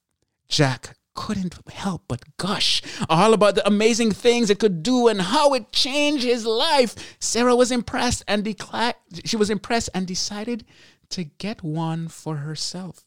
Jack 0.48 0.96
couldn't 1.14 1.56
help 1.70 2.02
but 2.06 2.36
gush 2.36 2.82
all 3.08 3.32
about 3.32 3.54
the 3.54 3.66
amazing 3.66 4.12
things 4.12 4.50
it 4.50 4.58
could 4.58 4.82
do 4.82 5.08
and 5.08 5.20
how 5.20 5.54
it 5.54 5.72
changed 5.72 6.24
his 6.24 6.44
life. 6.44 7.16
Sarah 7.18 7.56
was 7.56 7.72
impressed 7.72 8.22
and 8.28 8.44
declared 8.44 8.94
she 9.24 9.36
was 9.36 9.48
impressed 9.48 9.88
and 9.94 10.06
decided 10.06 10.64
to 11.10 11.24
get 11.24 11.62
one 11.62 12.08
for 12.08 12.36
herself. 12.36 13.04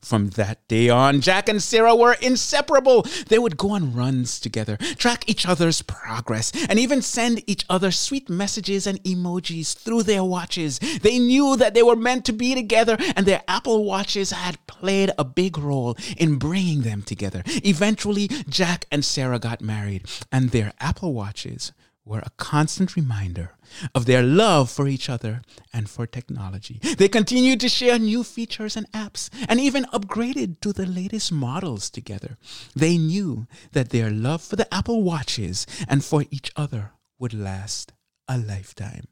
From 0.00 0.30
that 0.30 0.66
day 0.68 0.88
on, 0.88 1.20
Jack 1.20 1.48
and 1.48 1.60
Sarah 1.60 1.94
were 1.94 2.16
inseparable. 2.22 3.04
They 3.28 3.38
would 3.38 3.56
go 3.56 3.70
on 3.70 3.94
runs 3.94 4.38
together, 4.38 4.76
track 4.96 5.28
each 5.28 5.44
other's 5.44 5.82
progress, 5.82 6.52
and 6.68 6.78
even 6.78 7.02
send 7.02 7.42
each 7.48 7.64
other 7.68 7.90
sweet 7.90 8.30
messages 8.30 8.86
and 8.86 9.02
emojis 9.02 9.76
through 9.76 10.04
their 10.04 10.22
watches. 10.22 10.78
They 10.78 11.18
knew 11.18 11.56
that 11.56 11.74
they 11.74 11.82
were 11.82 11.96
meant 11.96 12.24
to 12.26 12.32
be 12.32 12.54
together, 12.54 12.96
and 13.16 13.26
their 13.26 13.42
Apple 13.48 13.84
Watches 13.84 14.30
had 14.30 14.64
played 14.68 15.10
a 15.18 15.24
big 15.24 15.58
role 15.58 15.96
in 16.16 16.36
bringing 16.36 16.82
them 16.82 17.02
together. 17.02 17.42
Eventually, 17.64 18.28
Jack 18.48 18.84
and 18.92 19.04
Sarah 19.04 19.40
got 19.40 19.60
married, 19.60 20.06
and 20.30 20.50
their 20.50 20.72
Apple 20.78 21.12
Watches 21.12 21.72
were 22.08 22.20
a 22.20 22.32
constant 22.38 22.96
reminder 22.96 23.54
of 23.94 24.06
their 24.06 24.22
love 24.22 24.70
for 24.70 24.88
each 24.88 25.10
other 25.10 25.42
and 25.72 25.90
for 25.90 26.06
technology. 26.06 26.80
They 26.96 27.08
continued 27.08 27.60
to 27.60 27.68
share 27.68 27.98
new 27.98 28.24
features 28.24 28.76
and 28.76 28.90
apps 28.92 29.28
and 29.46 29.60
even 29.60 29.84
upgraded 29.92 30.60
to 30.60 30.72
the 30.72 30.86
latest 30.86 31.30
models 31.30 31.90
together. 31.90 32.38
They 32.74 32.96
knew 32.96 33.46
that 33.72 33.90
their 33.90 34.10
love 34.10 34.42
for 34.42 34.56
the 34.56 34.72
Apple 34.72 35.02
Watches 35.02 35.66
and 35.86 36.02
for 36.02 36.24
each 36.30 36.50
other 36.56 36.92
would 37.18 37.34
last 37.34 37.92
a 38.26 38.38
lifetime. 38.38 39.08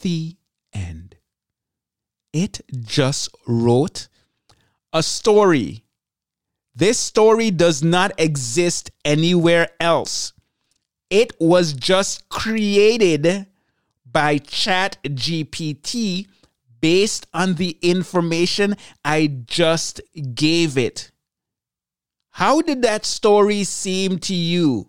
The 0.00 0.36
end. 0.72 1.16
It 2.32 2.60
just 2.72 3.28
wrote 3.46 4.08
a 4.92 5.02
story. 5.02 5.84
This 6.74 6.98
story 6.98 7.50
does 7.50 7.82
not 7.82 8.12
exist 8.18 8.90
anywhere 9.04 9.68
else. 9.78 10.32
It 11.10 11.34
was 11.40 11.72
just 11.72 12.28
created 12.28 13.46
by 14.10 14.38
ChatGPT 14.38 16.28
based 16.80 17.26
on 17.34 17.54
the 17.54 17.76
information 17.82 18.76
I 19.04 19.26
just 19.46 20.00
gave 20.34 20.78
it. 20.78 21.10
How 22.30 22.60
did 22.62 22.82
that 22.82 23.04
story 23.04 23.64
seem 23.64 24.18
to 24.20 24.34
you? 24.34 24.88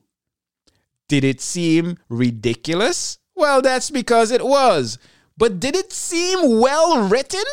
Did 1.07 1.23
it 1.23 1.41
seem 1.41 1.97
ridiculous? 2.07 3.17
Well, 3.35 3.61
that's 3.61 3.89
because 3.89 4.31
it 4.31 4.45
was. 4.45 4.99
But 5.37 5.59
did 5.59 5.75
it 5.75 5.91
seem 5.91 6.59
well 6.59 7.07
written? 7.07 7.43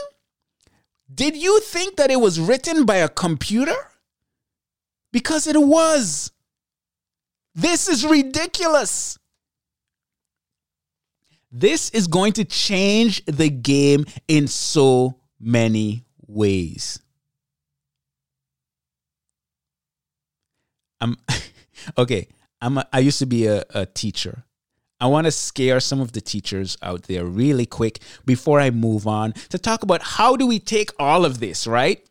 Did 1.13 1.37
you 1.37 1.61
think 1.61 1.97
that 1.97 2.11
it 2.11 2.21
was 2.21 2.39
written 2.39 2.85
by 2.85 2.97
a 2.97 3.09
computer? 3.09 3.77
Because 5.11 5.47
it 5.47 5.61
was. 5.61 6.31
This 7.59 7.89
is 7.89 8.07
ridiculous. 8.07 9.19
This 11.51 11.91
is 11.91 12.07
going 12.07 12.35
to 12.35 12.45
change 12.45 13.25
the 13.25 13.51
game 13.51 14.05
in 14.29 14.47
so 14.47 15.17
many 15.41 16.05
ways. 16.29 17.01
I'm 21.01 21.17
okay. 21.99 22.29
I'm 22.61 22.79
a, 22.79 22.87
I 22.93 23.01
used 23.01 23.19
to 23.19 23.27
be 23.27 23.47
a, 23.47 23.65
a 23.75 23.87
teacher. 23.87 24.45
I 25.01 25.07
want 25.09 25.25
to 25.25 25.33
scare 25.33 25.81
some 25.81 26.01
of 26.01 26.13
the 26.13 26.21
teachers 26.21 26.77
out 26.81 27.05
there 27.05 27.25
really 27.25 27.67
quick 27.67 27.99
before 28.25 28.61
I 28.61 28.71
move 28.71 29.09
on 29.09 29.33
to 29.49 29.59
talk 29.59 29.83
about 29.83 30.03
how 30.03 30.37
do 30.37 30.47
we 30.47 30.61
take 30.61 30.91
all 31.01 31.25
of 31.25 31.41
this, 31.41 31.67
right? 31.67 32.09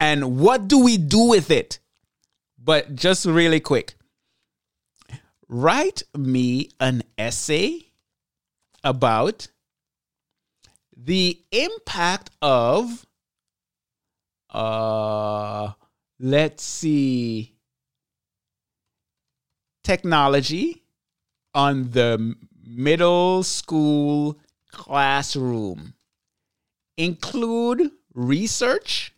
And 0.00 0.40
what 0.40 0.66
do 0.66 0.82
we 0.82 0.96
do 0.96 1.28
with 1.28 1.52
it? 1.52 1.78
But 2.58 2.96
just 2.96 3.26
really 3.26 3.60
quick 3.60 3.94
write 5.52 6.02
me 6.16 6.70
an 6.80 7.02
essay 7.18 7.92
about 8.82 9.48
the 10.96 11.38
impact 11.52 12.30
of 12.40 13.04
uh 14.48 15.70
let's 16.18 16.62
see 16.62 17.54
technology 19.84 20.82
on 21.54 21.90
the 21.90 22.34
middle 22.64 23.42
school 23.42 24.38
classroom. 24.70 25.92
Include 26.96 27.90
research 28.14 29.14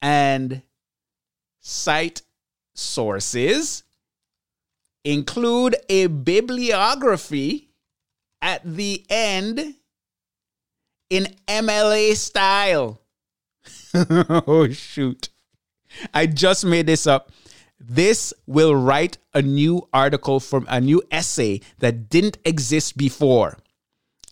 and 0.00 0.62
cite 1.60 2.22
sources 2.74 3.82
include 5.04 5.76
a 5.88 6.06
bibliography 6.06 7.68
at 8.40 8.60
the 8.64 9.04
end 9.08 9.74
in 11.10 11.26
MLA 11.46 12.16
style. 12.16 13.00
oh, 13.94 14.68
shoot. 14.70 15.28
I 16.14 16.26
just 16.26 16.64
made 16.64 16.86
this 16.86 17.06
up. 17.06 17.30
This 17.78 18.32
will 18.46 18.74
write 18.74 19.18
a 19.34 19.42
new 19.42 19.88
article 19.92 20.40
from 20.40 20.66
a 20.68 20.80
new 20.80 21.02
essay 21.10 21.60
that 21.78 22.08
didn't 22.08 22.38
exist 22.44 22.96
before. 22.96 23.58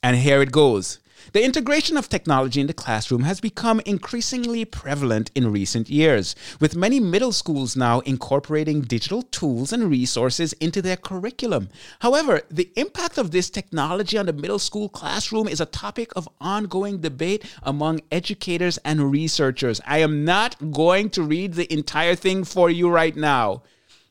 And 0.03 0.17
here 0.17 0.41
it 0.41 0.53
goes. 0.53 1.01
The 1.33 1.45
integration 1.45 1.97
of 1.97 2.09
technology 2.09 2.61
in 2.61 2.66
the 2.66 2.75
classroom 2.75 3.23
has 3.23 3.40
become 3.40 3.81
increasingly 3.87 4.64
prevalent 4.64 5.31
in 5.37 5.53
recent 5.53 5.88
years, 5.88 6.35
with 6.59 6.75
many 6.75 6.99
middle 6.99 7.31
schools 7.31 7.77
now 7.77 8.01
incorporating 8.01 8.81
digital 8.81 9.23
tools 9.23 9.73
and 9.73 9.88
resources 9.88 10.53
into 10.55 10.83
their 10.83 10.97
curriculum. 10.97 11.69
However, 12.01 12.43
the 12.51 12.73
impact 12.75 13.16
of 13.16 13.31
this 13.31 13.49
technology 13.49 14.19
on 14.19 14.27
the 14.27 14.33
middle 14.33 14.59
school 14.59 14.88
classroom 14.88 15.47
is 15.47 15.61
a 15.61 15.66
topic 15.66 16.11
of 16.16 16.29
ongoing 16.40 16.99
debate 16.99 17.45
among 17.62 18.01
educators 18.11 18.79
and 18.79 19.12
researchers. 19.12 19.81
I 19.87 19.99
am 19.99 20.25
not 20.25 20.73
going 20.73 21.11
to 21.11 21.23
read 21.23 21.55
the 21.55 21.73
entire 21.73 22.16
thing 22.16 22.43
for 22.43 22.71
you 22.71 22.90
right 22.90 23.14
now, 23.14 23.62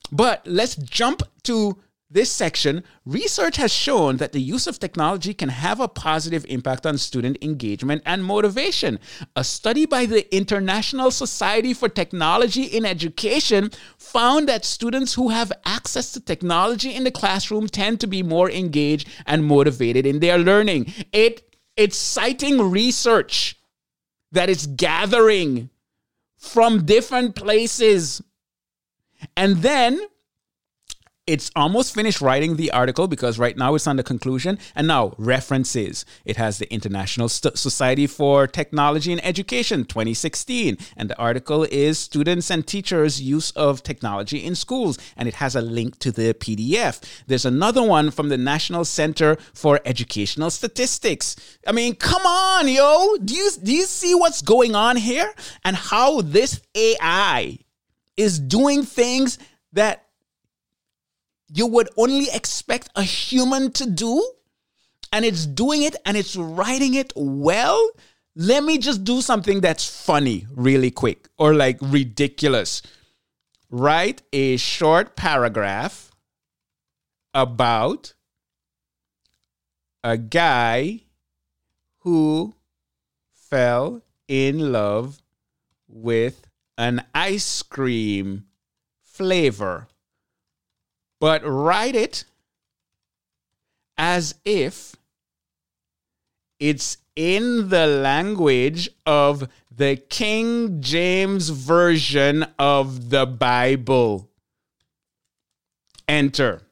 but 0.10 0.48
let's 0.48 0.76
jump 0.78 1.24
to 1.44 1.78
this 2.12 2.32
section, 2.32 2.84
research 3.06 3.58
has 3.58 3.72
shown 3.72 4.18
that 4.18 4.32
the 4.32 4.42
use 4.42 4.66
of 4.66 4.80
technology 4.80 5.32
can 5.34 5.50
have 5.50 5.80
a 5.80 5.88
positive 5.88 6.44
impact 6.50 6.88
on 6.88 6.98
student 6.98 7.38
engagement 7.44 8.02
and 8.06 8.24
motivation. 8.24 9.00
A 9.36 9.44
study 9.44 9.86
by 9.86 10.08
the 10.08 10.36
International 10.36 11.12
Society 11.12 11.72
for 11.74 11.88
Technology 11.88 12.64
in 12.64 12.84
Education 12.84 13.70
found 13.98 14.50
that 14.50 14.66
students 14.66 15.14
who 15.14 15.30
have 15.30 15.52
access 15.66 16.12
to 16.14 16.20
technology 16.20 16.96
in 16.96 17.04
the 17.04 17.12
classroom 17.12 17.68
tend 17.68 18.00
to 18.00 18.08
be 18.08 18.24
more 18.24 18.50
engaged 18.50 19.08
and 19.28 19.46
motivated 19.46 20.08
in 20.08 20.20
their 20.20 20.40
learning. 20.40 20.92
It 21.14 21.46
it's 21.78 21.96
citing 21.96 22.72
research 22.72 23.56
that 24.32 24.50
is 24.50 24.66
gathering 24.68 25.70
from 26.38 26.86
different 26.86 27.36
places. 27.36 28.22
And 29.38 29.58
then 29.58 30.00
it's 31.30 31.52
almost 31.56 31.94
finished 31.94 32.22
writing 32.22 32.56
the 32.56 32.72
article 32.72 33.08
because 33.08 33.38
right 33.38 33.56
now 33.56 33.76
it's 33.76 33.86
on 33.86 33.98
the 33.98 34.04
conclusion. 34.04 34.58
And 34.74 34.88
now 34.88 35.14
references. 35.20 36.04
It 36.26 36.38
has 36.38 36.58
the 36.58 36.74
International 36.74 37.30
St- 37.30 37.56
Society 37.56 38.08
for 38.08 38.48
Technology 38.48 39.12
and 39.12 39.24
Education 39.24 39.86
2016. 39.86 40.80
And 40.98 41.08
the 41.08 41.18
article 41.20 41.66
is 41.66 42.00
Students 42.00 42.50
and 42.50 42.66
Teachers' 42.66 43.22
Use 43.22 43.52
of 43.52 43.84
Technology 43.84 44.44
in 44.44 44.56
Schools. 44.56 44.98
And 45.16 45.28
it 45.28 45.36
has 45.36 45.56
a 45.56 45.62
link 45.62 46.00
to 46.00 46.12
the 46.12 46.34
PDF. 46.34 47.00
There's 47.28 47.46
another 47.46 47.84
one 47.84 48.10
from 48.10 48.30
the 48.30 48.38
National 48.38 48.84
Center 48.84 49.38
for 49.54 49.80
Educational 49.86 50.50
Statistics. 50.50 51.36
I 51.68 51.74
mean, 51.74 51.94
come 51.94 52.26
on, 52.26 52.68
yo. 52.68 53.18
Do 53.24 53.36
you, 53.36 53.52
do 53.62 53.72
you 53.72 53.86
see 53.86 54.16
what's 54.16 54.42
going 54.42 54.74
on 54.74 54.96
here? 54.96 55.32
And 55.64 55.76
how 55.76 56.22
this 56.22 56.60
AI 56.74 57.60
is 58.18 58.40
doing 58.40 58.82
things 58.82 59.38
that 59.74 60.09
you 61.50 61.66
would 61.68 61.90
only 61.98 62.28
expect 62.32 62.90
a 62.96 63.04
human 63.04 63.72
to 63.74 63.90
do, 63.90 64.32
and 65.12 65.26
it's 65.26 65.46
doing 65.46 65.84
it 65.84 65.96
and 66.06 66.16
it's 66.16 66.36
writing 66.36 66.94
it 66.94 67.12
well. 67.16 67.90
Let 68.36 68.64
me 68.64 68.78
just 68.78 69.04
do 69.04 69.22
something 69.22 69.60
that's 69.60 69.86
funny 70.06 70.46
really 70.56 70.92
quick 70.92 71.28
or 71.38 71.54
like 71.54 71.78
ridiculous. 71.82 72.82
Write 73.70 74.22
a 74.32 74.58
short 74.58 75.16
paragraph 75.16 76.12
about 77.34 78.14
a 80.04 80.18
guy 80.18 81.02
who 82.00 82.54
fell 83.34 84.04
in 84.28 84.72
love 84.72 85.22
with 85.88 86.48
an 86.78 87.04
ice 87.14 87.62
cream 87.64 88.46
flavor 89.04 89.88
but 91.20 91.42
write 91.44 91.96
it 91.96 92.24
as 93.98 94.36
if 94.46 94.96
it's 96.60 96.98
in 97.16 97.70
the 97.70 97.86
language 97.86 98.90
of 99.06 99.48
the 99.70 99.98
King 100.10 100.82
James 100.82 101.50
Version 101.50 102.46
of 102.58 103.10
the 103.10 103.26
Bible. 103.26 104.30
Enter. 106.08 106.64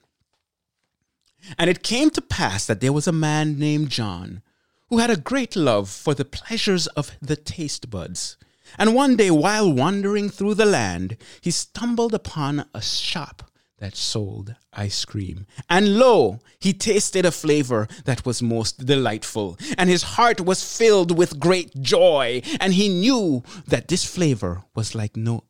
And 1.57 1.69
it 1.69 1.83
came 1.83 2.09
to 2.11 2.21
pass 2.21 2.65
that 2.65 2.81
there 2.81 2.91
was 2.93 3.07
a 3.07 3.13
man 3.13 3.59
named 3.59 3.89
John 3.89 4.41
who 4.89 4.97
had 4.99 5.09
a 5.09 5.17
great 5.17 5.55
love 5.55 5.89
for 5.89 6.13
the 6.13 6.25
pleasures 6.25 6.87
of 6.87 7.11
the 7.21 7.35
taste 7.35 7.89
buds. 7.89 8.37
And 8.77 8.95
one 8.95 9.15
day, 9.15 9.31
while 9.31 9.71
wandering 9.71 10.29
through 10.29 10.55
the 10.55 10.65
land, 10.65 11.17
he 11.39 11.51
stumbled 11.51 12.13
upon 12.13 12.65
a 12.73 12.81
shop 12.81 13.49
that 13.79 13.95
sold 13.95 14.55
ice 14.73 15.05
cream. 15.05 15.45
And 15.69 15.97
lo, 15.97 16.39
he 16.59 16.73
tasted 16.73 17.25
a 17.25 17.31
flavor 17.31 17.87
that 18.05 18.25
was 18.25 18.41
most 18.41 18.85
delightful, 18.85 19.57
and 19.77 19.89
his 19.89 20.03
heart 20.03 20.41
was 20.41 20.77
filled 20.77 21.17
with 21.17 21.39
great 21.39 21.79
joy, 21.81 22.41
and 22.59 22.73
he 22.73 22.89
knew 22.89 23.43
that 23.67 23.87
this 23.87 24.03
flavor 24.05 24.63
was 24.75 24.95
like 24.95 25.15
no 25.15 25.43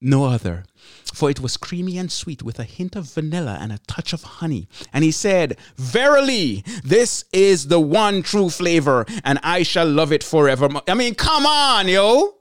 no 0.00 0.24
other, 0.26 0.64
for 1.12 1.28
it 1.28 1.40
was 1.40 1.56
creamy 1.56 1.98
and 1.98 2.12
sweet 2.12 2.42
with 2.42 2.60
a 2.60 2.64
hint 2.64 2.94
of 2.94 3.12
vanilla 3.12 3.58
and 3.60 3.72
a 3.72 3.80
touch 3.88 4.12
of 4.12 4.22
honey. 4.22 4.68
And 4.92 5.02
he 5.02 5.10
said, 5.10 5.58
Verily, 5.76 6.62
this 6.84 7.24
is 7.32 7.66
the 7.66 7.80
one 7.80 8.22
true 8.22 8.48
flavor, 8.48 9.06
and 9.24 9.40
I 9.42 9.64
shall 9.64 9.88
love 9.88 10.12
it 10.12 10.22
forever. 10.22 10.68
I 10.86 10.94
mean, 10.94 11.16
come 11.16 11.46
on, 11.46 11.88
yo. 11.88 12.36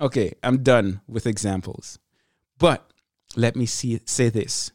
Okay, 0.00 0.34
I'm 0.42 0.62
done 0.62 1.00
with 1.08 1.26
examples. 1.26 1.98
But 2.58 2.90
let 3.36 3.56
me 3.56 3.66
see, 3.66 4.00
say 4.04 4.28
this. 4.28 4.72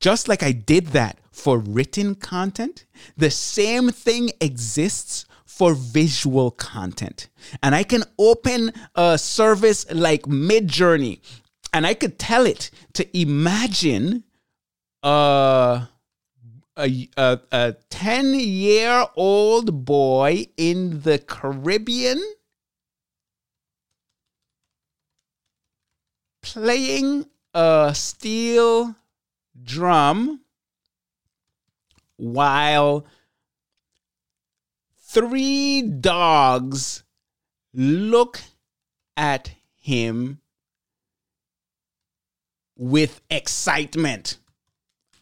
Just 0.00 0.28
like 0.28 0.42
I 0.42 0.52
did 0.52 0.88
that 0.88 1.18
for 1.30 1.58
written 1.58 2.14
content, 2.14 2.84
the 3.16 3.30
same 3.30 3.90
thing 3.90 4.30
exists 4.40 5.26
for 5.44 5.74
visual 5.74 6.50
content. 6.50 7.28
And 7.62 7.74
I 7.74 7.82
can 7.82 8.04
open 8.18 8.72
a 8.94 9.16
service 9.16 9.90
like 9.90 10.22
Midjourney 10.22 11.20
and 11.72 11.86
I 11.86 11.94
could 11.94 12.18
tell 12.18 12.46
it 12.46 12.70
to 12.94 13.18
imagine 13.18 14.24
a, 15.02 15.88
a, 16.76 17.08
a, 17.16 17.40
a 17.52 17.76
10 17.90 18.34
year 18.34 19.06
old 19.16 19.84
boy 19.84 20.46
in 20.56 21.02
the 21.02 21.18
Caribbean 21.18 22.22
playing 26.42 27.26
a 27.56 27.90
steel 27.94 28.94
drum 29.62 30.42
while 32.18 33.06
three 35.00 35.80
dogs 35.80 37.02
look 37.72 38.42
at 39.16 39.52
him 39.74 40.38
with 42.76 43.22
excitement. 43.30 44.36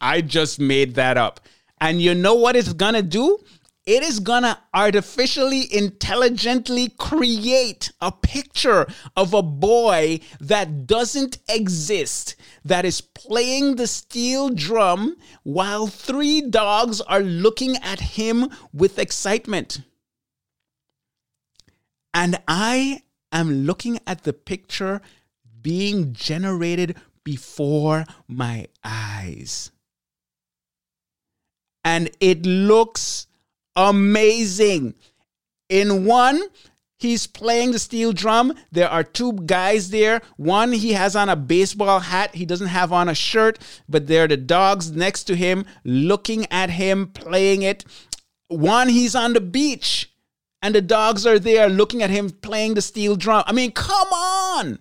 I 0.01 0.19
just 0.19 0.59
made 0.59 0.95
that 0.95 1.15
up. 1.17 1.39
And 1.79 2.01
you 2.01 2.13
know 2.13 2.35
what 2.35 2.57
it's 2.57 2.73
gonna 2.73 3.01
do? 3.01 3.39
It 3.85 4.01
is 4.01 4.19
gonna 4.19 4.59
artificially 4.73 5.71
intelligently 5.71 6.89
create 6.97 7.91
a 8.01 8.11
picture 8.11 8.87
of 9.15 9.33
a 9.33 9.43
boy 9.43 10.19
that 10.39 10.87
doesn't 10.87 11.37
exist 11.47 12.35
that 12.63 12.83
is 12.83 13.01
playing 13.01 13.75
the 13.75 13.85
steel 13.85 14.49
drum 14.49 15.15
while 15.43 15.85
three 15.85 16.41
dogs 16.41 16.99
are 17.01 17.21
looking 17.21 17.75
at 17.77 17.99
him 17.99 18.49
with 18.73 18.97
excitement. 18.97 19.81
And 22.11 22.41
I 22.47 23.03
am 23.31 23.65
looking 23.65 23.99
at 24.07 24.23
the 24.23 24.33
picture 24.33 25.01
being 25.61 26.13
generated 26.13 26.95
before 27.23 28.05
my 28.27 28.67
eyes. 28.83 29.71
And 31.83 32.09
it 32.19 32.45
looks 32.47 33.27
amazing. 33.75 34.95
In 35.69 36.05
one, 36.05 36.41
he's 36.97 37.27
playing 37.27 37.71
the 37.71 37.79
steel 37.79 38.13
drum. 38.13 38.53
There 38.71 38.89
are 38.89 39.03
two 39.03 39.33
guys 39.33 39.89
there. 39.89 40.21
One, 40.37 40.71
he 40.71 40.93
has 40.93 41.15
on 41.15 41.29
a 41.29 41.35
baseball 41.35 41.99
hat. 41.99 42.35
He 42.35 42.45
doesn't 42.45 42.67
have 42.67 42.91
on 42.91 43.09
a 43.09 43.15
shirt, 43.15 43.59
but 43.89 44.07
there 44.07 44.25
are 44.25 44.27
the 44.27 44.37
dogs 44.37 44.91
next 44.91 45.23
to 45.25 45.35
him 45.35 45.65
looking 45.83 46.45
at 46.51 46.69
him 46.69 47.07
playing 47.07 47.63
it. 47.63 47.85
One, 48.47 48.89
he's 48.89 49.15
on 49.15 49.33
the 49.33 49.41
beach 49.41 50.11
and 50.65 50.73
the 50.73 50.81
dogs 50.81 51.27
are 51.27 51.37
there 51.37 51.69
looking 51.69 52.01
at 52.01 52.09
him 52.09 52.31
playing 52.31 52.73
the 52.73 52.81
steel 52.81 53.15
drum. 53.15 53.43
I 53.45 53.51
mean, 53.51 53.71
come 53.71 54.07
on. 54.11 54.79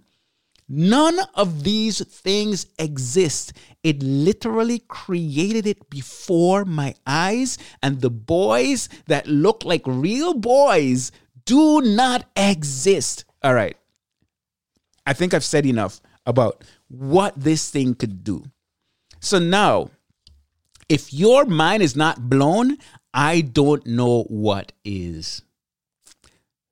None 0.67 1.19
of 1.35 1.63
these 1.63 2.03
things 2.03 2.67
exist. 2.79 3.53
It 3.85 4.03
literally 4.03 4.81
created 4.89 5.67
it 5.67 5.91
before 5.91 6.65
my 6.65 6.95
eyes, 7.07 7.59
and 7.83 8.01
the 8.01 8.11
boys 8.11 8.89
that 9.07 9.29
look 9.29 9.65
like 9.65 9.83
real 9.87 10.35
boys 10.35 11.13
do 11.45 11.83
not 11.83 12.25
exist. 12.35 13.27
All 13.43 13.55
right. 13.55 13.77
I 15.07 15.13
think 15.13 15.35
I've 15.35 15.45
said 15.45 15.67
enough 15.67 16.01
about 16.25 16.65
what 16.89 17.39
this 17.39 17.71
thing 17.71 17.95
could 17.95 18.25
do. 18.25 18.45
So 19.21 19.39
now, 19.39 19.91
if 20.89 21.13
your 21.13 21.45
mind 21.45 21.83
is 21.83 21.95
not 21.95 22.31
blown, 22.31 22.79
I 23.13 23.43
don't 23.43 23.87
know 23.87 24.25
what 24.25 24.73
is. 24.85 25.43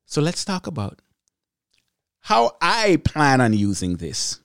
So 0.07 0.21
let's 0.21 0.45
talk 0.45 0.67
about 0.67 1.01
how 2.21 2.57
I 2.61 3.01
plan 3.05 3.41
on 3.41 3.53
using 3.53 3.97
this. 3.97 4.42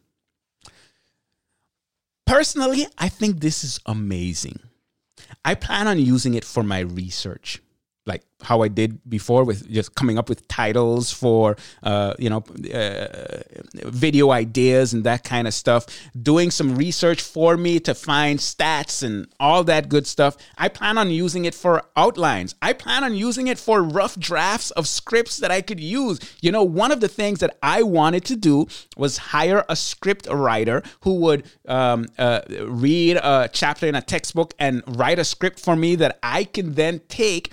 Personally, 2.28 2.86
I 2.98 3.08
think 3.08 3.40
this 3.40 3.64
is 3.64 3.80
amazing. 3.86 4.60
I 5.46 5.56
plan 5.56 5.88
on 5.88 5.98
using 5.98 6.34
it 6.34 6.44
for 6.44 6.62
my 6.62 6.80
research 6.80 7.62
like 8.08 8.24
how 8.42 8.62
I 8.62 8.68
did 8.68 9.00
before 9.10 9.44
with 9.44 9.70
just 9.70 9.96
coming 9.96 10.18
up 10.18 10.30
with 10.30 10.48
titles 10.48 11.12
for 11.12 11.58
uh, 11.84 12.14
you 12.18 12.30
know 12.30 12.44
uh, 12.74 13.08
video 13.86 14.32
ideas 14.32 14.94
and 14.94 15.04
that 15.04 15.24
kind 15.24 15.48
of 15.48 15.54
stuff. 15.54 15.86
Doing 16.20 16.50
some 16.52 16.76
research 16.76 17.22
for 17.22 17.58
me 17.58 17.80
to 17.82 17.94
find 17.94 18.40
stats 18.40 19.04
and 19.04 19.28
all 19.40 19.64
that 19.66 19.90
good 19.90 20.08
stuff. 20.08 20.38
I 20.58 20.70
plan 20.70 20.98
on 20.98 21.10
using 21.10 21.46
it 21.46 21.54
for 21.54 21.84
outlines. 21.96 22.56
I 22.62 22.74
plan 22.74 23.04
on 23.04 23.16
using 23.16 23.48
it 23.48 23.60
for 23.60 23.82
rough 23.82 24.18
drafts 24.18 24.72
of 24.72 24.88
scripts 24.88 25.38
that 25.38 25.52
I 25.52 25.62
could 25.62 25.80
use. 25.80 26.20
You 26.42 26.52
know 26.52 26.64
one 26.64 26.92
of 26.92 27.02
the 27.02 27.08
things 27.10 27.40
that 27.40 27.58
I 27.62 27.84
wanted 27.84 28.24
to 28.26 28.36
do 28.36 28.68
was 28.96 29.18
hire 29.18 29.66
a 29.68 29.76
script 29.76 30.28
writer 30.30 30.84
who 31.02 31.16
would 31.16 31.46
um, 31.68 32.06
uh, 32.18 32.42
read 32.66 33.18
a 33.18 33.50
chapter 33.52 33.88
in 33.88 33.96
a 33.96 34.02
textbook 34.02 34.54
and 34.60 34.84
write 34.88 35.20
a 35.20 35.26
script 35.26 35.60
for 35.60 35.76
me 35.76 35.96
that 35.96 36.20
I 36.24 36.46
can 36.46 36.76
then 36.76 37.02
take 37.10 37.52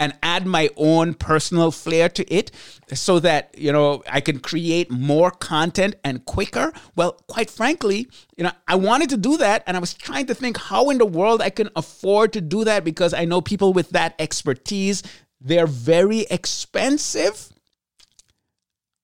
and 0.00 0.12
add 0.22 0.46
my 0.46 0.68
own 0.76 1.14
personal 1.14 1.70
flair 1.70 2.08
to 2.08 2.34
it 2.34 2.50
so 2.92 3.20
that 3.20 3.54
you 3.56 3.72
know 3.72 4.02
I 4.10 4.20
can 4.20 4.40
create 4.40 4.90
more 4.90 5.30
content 5.30 5.94
and 6.04 6.24
quicker 6.24 6.72
well 6.96 7.12
quite 7.28 7.50
frankly 7.50 8.08
you 8.36 8.44
know 8.44 8.50
I 8.66 8.74
wanted 8.74 9.10
to 9.10 9.16
do 9.16 9.36
that 9.38 9.62
and 9.66 9.76
I 9.76 9.80
was 9.80 9.94
trying 9.94 10.26
to 10.26 10.34
think 10.34 10.56
how 10.56 10.90
in 10.90 10.98
the 10.98 11.06
world 11.06 11.40
I 11.40 11.50
can 11.50 11.70
afford 11.76 12.32
to 12.34 12.40
do 12.40 12.64
that 12.64 12.84
because 12.84 13.14
I 13.14 13.24
know 13.24 13.40
people 13.40 13.72
with 13.72 13.90
that 13.90 14.14
expertise 14.18 15.02
they're 15.40 15.66
very 15.66 16.20
expensive 16.30 17.50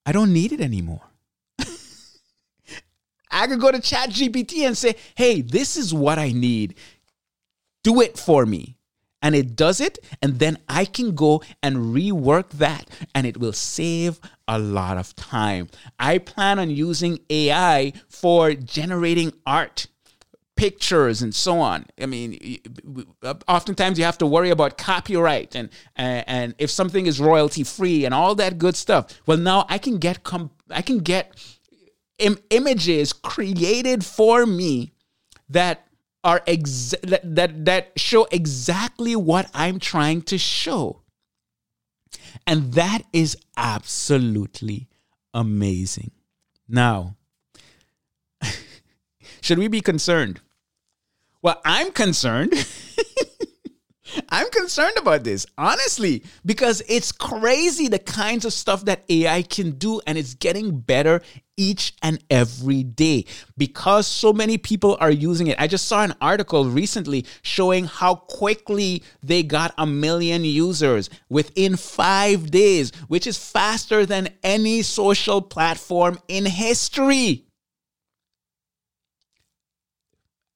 I 0.05 0.11
don't 0.11 0.33
need 0.33 0.51
it 0.51 0.61
anymore 0.61 1.01
I 3.31 3.47
could 3.47 3.61
go 3.61 3.71
to 3.71 3.79
ChatGPT 3.79 4.67
and 4.67 4.77
say, 4.77 4.95
hey, 5.15 5.41
this 5.41 5.77
is 5.77 5.93
what 5.93 6.19
I 6.19 6.31
need. 6.33 6.75
Do 7.83 8.01
it 8.01 8.19
for 8.19 8.45
me. 8.45 8.75
And 9.21 9.35
it 9.35 9.55
does 9.55 9.79
it. 9.79 9.99
And 10.21 10.39
then 10.39 10.57
I 10.67 10.85
can 10.85 11.13
go 11.15 11.43
and 11.61 11.77
rework 11.77 12.49
that. 12.51 12.89
And 13.13 13.27
it 13.27 13.37
will 13.37 13.53
save 13.53 14.19
a 14.47 14.57
lot 14.57 14.97
of 14.97 15.15
time. 15.15 15.69
I 15.99 16.17
plan 16.17 16.59
on 16.59 16.69
using 16.69 17.19
AI 17.29 17.93
for 18.09 18.53
generating 18.53 19.33
art 19.45 19.87
pictures 20.61 21.23
and 21.23 21.33
so 21.33 21.59
on. 21.59 21.85
I 21.99 22.05
mean, 22.05 22.59
uh, 23.23 23.33
oftentimes 23.47 23.97
you 23.97 24.05
have 24.05 24.19
to 24.19 24.27
worry 24.27 24.51
about 24.51 24.77
copyright 24.77 25.55
and 25.55 25.69
and 25.95 26.53
if 26.59 26.69
something 26.69 27.07
is 27.07 27.19
royalty 27.19 27.63
free 27.63 28.05
and 28.05 28.13
all 28.13 28.35
that 28.35 28.59
good 28.59 28.75
stuff. 28.75 29.19
Well, 29.25 29.37
now 29.37 29.65
I 29.69 29.79
can 29.79 29.97
get 29.97 30.19
I 30.69 30.83
can 30.83 30.99
get 30.99 31.33
Im- 32.19 32.37
images 32.51 33.11
created 33.11 34.05
for 34.05 34.45
me 34.45 34.93
that 35.49 35.87
are 36.23 36.41
ex- 36.45 36.93
that, 37.03 37.21
that 37.23 37.65
that 37.65 37.91
show 37.97 38.27
exactly 38.31 39.15
what 39.15 39.49
I'm 39.53 39.79
trying 39.79 40.21
to 40.23 40.37
show. 40.37 41.01
And 42.45 42.73
that 42.73 43.03
is 43.13 43.37
absolutely 43.57 44.87
amazing. 45.33 46.11
Now, 46.67 47.15
should 49.41 49.59
we 49.59 49.67
be 49.67 49.81
concerned? 49.81 50.41
Well, 51.41 51.59
I'm 51.65 51.91
concerned. 51.91 52.53
I'm 54.29 54.49
concerned 54.51 54.97
about 54.97 55.23
this, 55.23 55.45
honestly, 55.57 56.23
because 56.45 56.81
it's 56.87 57.11
crazy 57.11 57.87
the 57.87 57.99
kinds 57.99 58.45
of 58.45 58.53
stuff 58.53 58.85
that 58.85 59.03
AI 59.09 59.41
can 59.43 59.71
do, 59.71 60.01
and 60.05 60.17
it's 60.17 60.33
getting 60.33 60.79
better 60.79 61.21
each 61.57 61.93
and 62.01 62.23
every 62.29 62.83
day 62.83 63.25
because 63.57 64.07
so 64.07 64.33
many 64.33 64.57
people 64.57 64.97
are 64.99 65.11
using 65.11 65.47
it. 65.47 65.59
I 65.59 65.67
just 65.67 65.87
saw 65.87 66.03
an 66.03 66.15
article 66.19 66.65
recently 66.65 67.25
showing 67.43 67.85
how 67.85 68.15
quickly 68.15 69.03
they 69.21 69.43
got 69.43 69.73
a 69.77 69.85
million 69.85 70.43
users 70.43 71.09
within 71.29 71.75
five 71.75 72.49
days, 72.49 72.91
which 73.07 73.27
is 73.27 73.37
faster 73.37 74.05
than 74.05 74.29
any 74.43 74.81
social 74.81 75.41
platform 75.41 76.19
in 76.27 76.45
history. 76.45 77.45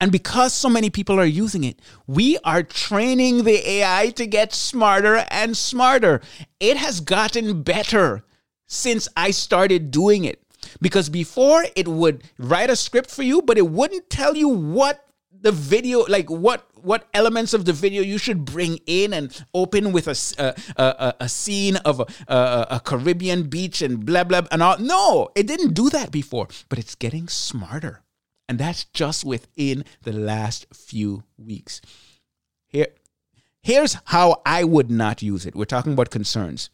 And 0.02 0.12
because 0.12 0.54
so 0.54 0.70
many 0.70 0.90
people 0.90 1.20
are 1.20 1.26
using 1.26 1.64
it, 1.64 1.80
we 2.06 2.38
are 2.44 2.64
training 2.64 3.44
the 3.44 3.70
AI 3.70 4.10
to 4.16 4.26
get 4.26 4.54
smarter 4.54 5.26
and 5.30 5.56
smarter. 5.56 6.22
It 6.60 6.78
has 6.78 7.00
gotten 7.00 7.64
better 7.64 8.24
since 8.68 9.08
I 9.16 9.32
started 9.32 9.92
doing 9.92 10.26
it. 10.26 10.42
Because 10.82 11.10
before 11.10 11.66
it 11.76 11.88
would 11.88 12.24
write 12.38 12.70
a 12.70 12.76
script 12.76 13.10
for 13.10 13.24
you, 13.24 13.42
but 13.42 13.58
it 13.58 13.70
wouldn't 13.70 14.10
tell 14.10 14.36
you 14.36 14.50
what 14.50 15.06
the 15.32 15.52
video, 15.52 16.06
like 16.08 16.30
what 16.30 16.68
what 16.86 17.08
elements 17.16 17.54
of 17.54 17.66
the 17.66 17.74
video 17.74 18.04
you 18.04 18.18
should 18.18 18.46
bring 18.46 18.80
in 18.86 19.12
and 19.12 19.44
open 19.54 19.92
with 19.92 20.08
a 20.08 20.16
a, 20.38 20.44
a, 20.44 20.48
uh, 20.48 20.54
uh, 20.78 20.94
uh, 21.00 21.12
a 21.20 21.30
scene 21.30 21.78
of 21.78 22.00
a, 22.00 22.06
a, 22.28 22.68
a 22.72 22.80
Caribbean 22.80 23.44
beach 23.44 23.82
and 23.82 24.06
blah 24.06 24.24
blah 24.24 24.42
and 24.52 24.62
all. 24.62 24.78
No, 24.80 25.30
it 25.36 25.48
didn't 25.48 25.74
do 25.74 25.90
that 25.90 26.12
before, 26.12 26.48
but 26.70 26.78
it's 26.78 26.96
getting 26.96 27.28
smarter. 27.28 28.05
And 28.48 28.60
that's 28.60 28.86
just 28.86 29.26
within 29.26 29.86
the 30.04 30.14
last 30.14 30.68
few 30.74 31.24
weeks. 31.38 31.82
Here, 32.68 32.88
here's 33.62 33.98
how 34.06 34.42
I 34.46 34.64
would 34.64 34.92
not 34.92 35.22
use 35.22 35.46
it. 35.46 35.56
We're 35.56 35.66
talking 35.66 35.94
about 35.94 36.12
concerns. 36.12 36.70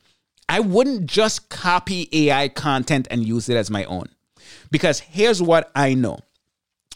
I 0.49 0.59
wouldn't 0.59 1.05
just 1.05 1.49
copy 1.49 2.09
AI 2.11 2.49
content 2.49 3.07
and 3.09 3.25
use 3.25 3.47
it 3.47 3.55
as 3.55 3.71
my 3.71 3.85
own. 3.85 4.09
Because 4.69 4.99
here's 4.99 5.41
what 5.41 5.71
I 5.75 5.93
know. 5.93 6.19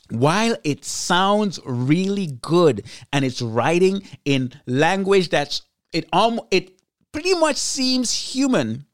While 0.10 0.58
it 0.64 0.84
sounds 0.84 1.60
really 1.66 2.28
good 2.28 2.86
and 3.14 3.24
it's 3.24 3.42
writing 3.42 4.04
in 4.24 4.54
language 4.68 5.30
that's 5.30 5.64
it 5.94 6.08
almost 6.14 6.48
it 6.52 6.80
pretty 7.12 7.34
much 7.34 7.56
seems 7.56 8.12
human, 8.12 8.86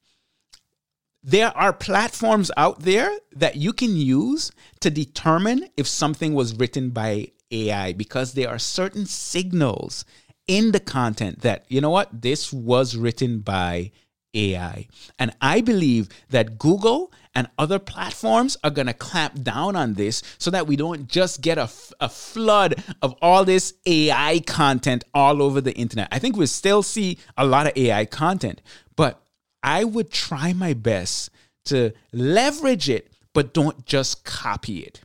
there 1.23 1.55
are 1.55 1.73
platforms 1.73 2.51
out 2.57 2.79
there 2.79 3.11
that 3.35 3.55
you 3.55 3.73
can 3.73 3.95
use 3.95 4.51
to 4.79 4.89
determine 4.89 5.67
if 5.77 5.87
something 5.87 6.33
was 6.33 6.55
written 6.55 6.89
by 6.89 7.27
AI 7.51 7.93
because 7.93 8.33
there 8.33 8.49
are 8.49 8.59
certain 8.59 9.05
signals 9.05 10.05
in 10.47 10.71
the 10.71 10.79
content 10.79 11.41
that, 11.41 11.65
you 11.69 11.79
know 11.81 11.89
what, 11.89 12.21
this 12.21 12.51
was 12.51 12.95
written 12.95 13.39
by 13.39 13.91
AI. 14.33 14.87
And 15.19 15.35
I 15.41 15.61
believe 15.61 16.09
that 16.29 16.57
Google 16.57 17.11
and 17.35 17.49
other 17.57 17.79
platforms 17.79 18.57
are 18.63 18.69
going 18.69 18.87
to 18.87 18.93
clamp 18.93 19.43
down 19.43 19.75
on 19.75 19.93
this 19.93 20.23
so 20.37 20.49
that 20.51 20.67
we 20.67 20.75
don't 20.75 21.07
just 21.07 21.41
get 21.41 21.57
a, 21.57 21.69
a 21.99 22.09
flood 22.09 22.83
of 23.01 23.15
all 23.21 23.45
this 23.45 23.73
AI 23.85 24.39
content 24.47 25.03
all 25.13 25.41
over 25.41 25.61
the 25.61 25.73
internet. 25.73 26.07
I 26.11 26.19
think 26.19 26.35
we'll 26.35 26.47
still 26.47 26.81
see 26.81 27.19
a 27.37 27.45
lot 27.45 27.67
of 27.67 27.77
AI 27.77 28.05
content, 28.05 28.61
but 28.95 29.21
I 29.63 29.83
would 29.83 30.11
try 30.11 30.53
my 30.53 30.73
best 30.73 31.29
to 31.65 31.93
leverage 32.11 32.89
it, 32.89 33.11
but 33.33 33.53
don't 33.53 33.85
just 33.85 34.23
copy 34.23 34.79
it. 34.79 35.01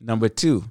Number 0.00 0.28
two, 0.28 0.70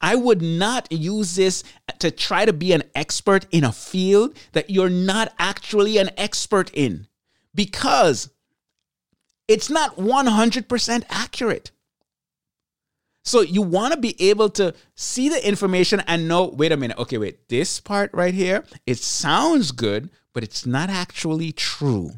I 0.00 0.14
would 0.14 0.40
not 0.40 0.90
use 0.92 1.34
this 1.34 1.64
to 1.98 2.10
try 2.10 2.44
to 2.44 2.52
be 2.52 2.72
an 2.72 2.84
expert 2.94 3.46
in 3.50 3.64
a 3.64 3.72
field 3.72 4.36
that 4.52 4.70
you're 4.70 4.88
not 4.88 5.32
actually 5.38 5.98
an 5.98 6.10
expert 6.16 6.70
in 6.72 7.08
because 7.54 8.30
it's 9.48 9.68
not 9.68 9.96
100% 9.96 11.04
accurate. 11.08 11.72
So 13.24 13.40
you 13.40 13.60
want 13.60 13.92
to 13.92 14.00
be 14.00 14.14
able 14.30 14.48
to 14.50 14.72
see 14.94 15.28
the 15.28 15.46
information 15.46 16.00
and 16.06 16.28
know, 16.28 16.44
wait 16.44 16.72
a 16.72 16.76
minute, 16.76 16.98
okay, 16.98 17.18
wait, 17.18 17.48
this 17.48 17.80
part 17.80 18.10
right 18.14 18.32
here, 18.32 18.64
it 18.86 18.98
sounds 18.98 19.72
good, 19.72 20.10
but 20.32 20.44
it's 20.44 20.64
not 20.64 20.88
actually 20.88 21.52
true 21.52 22.12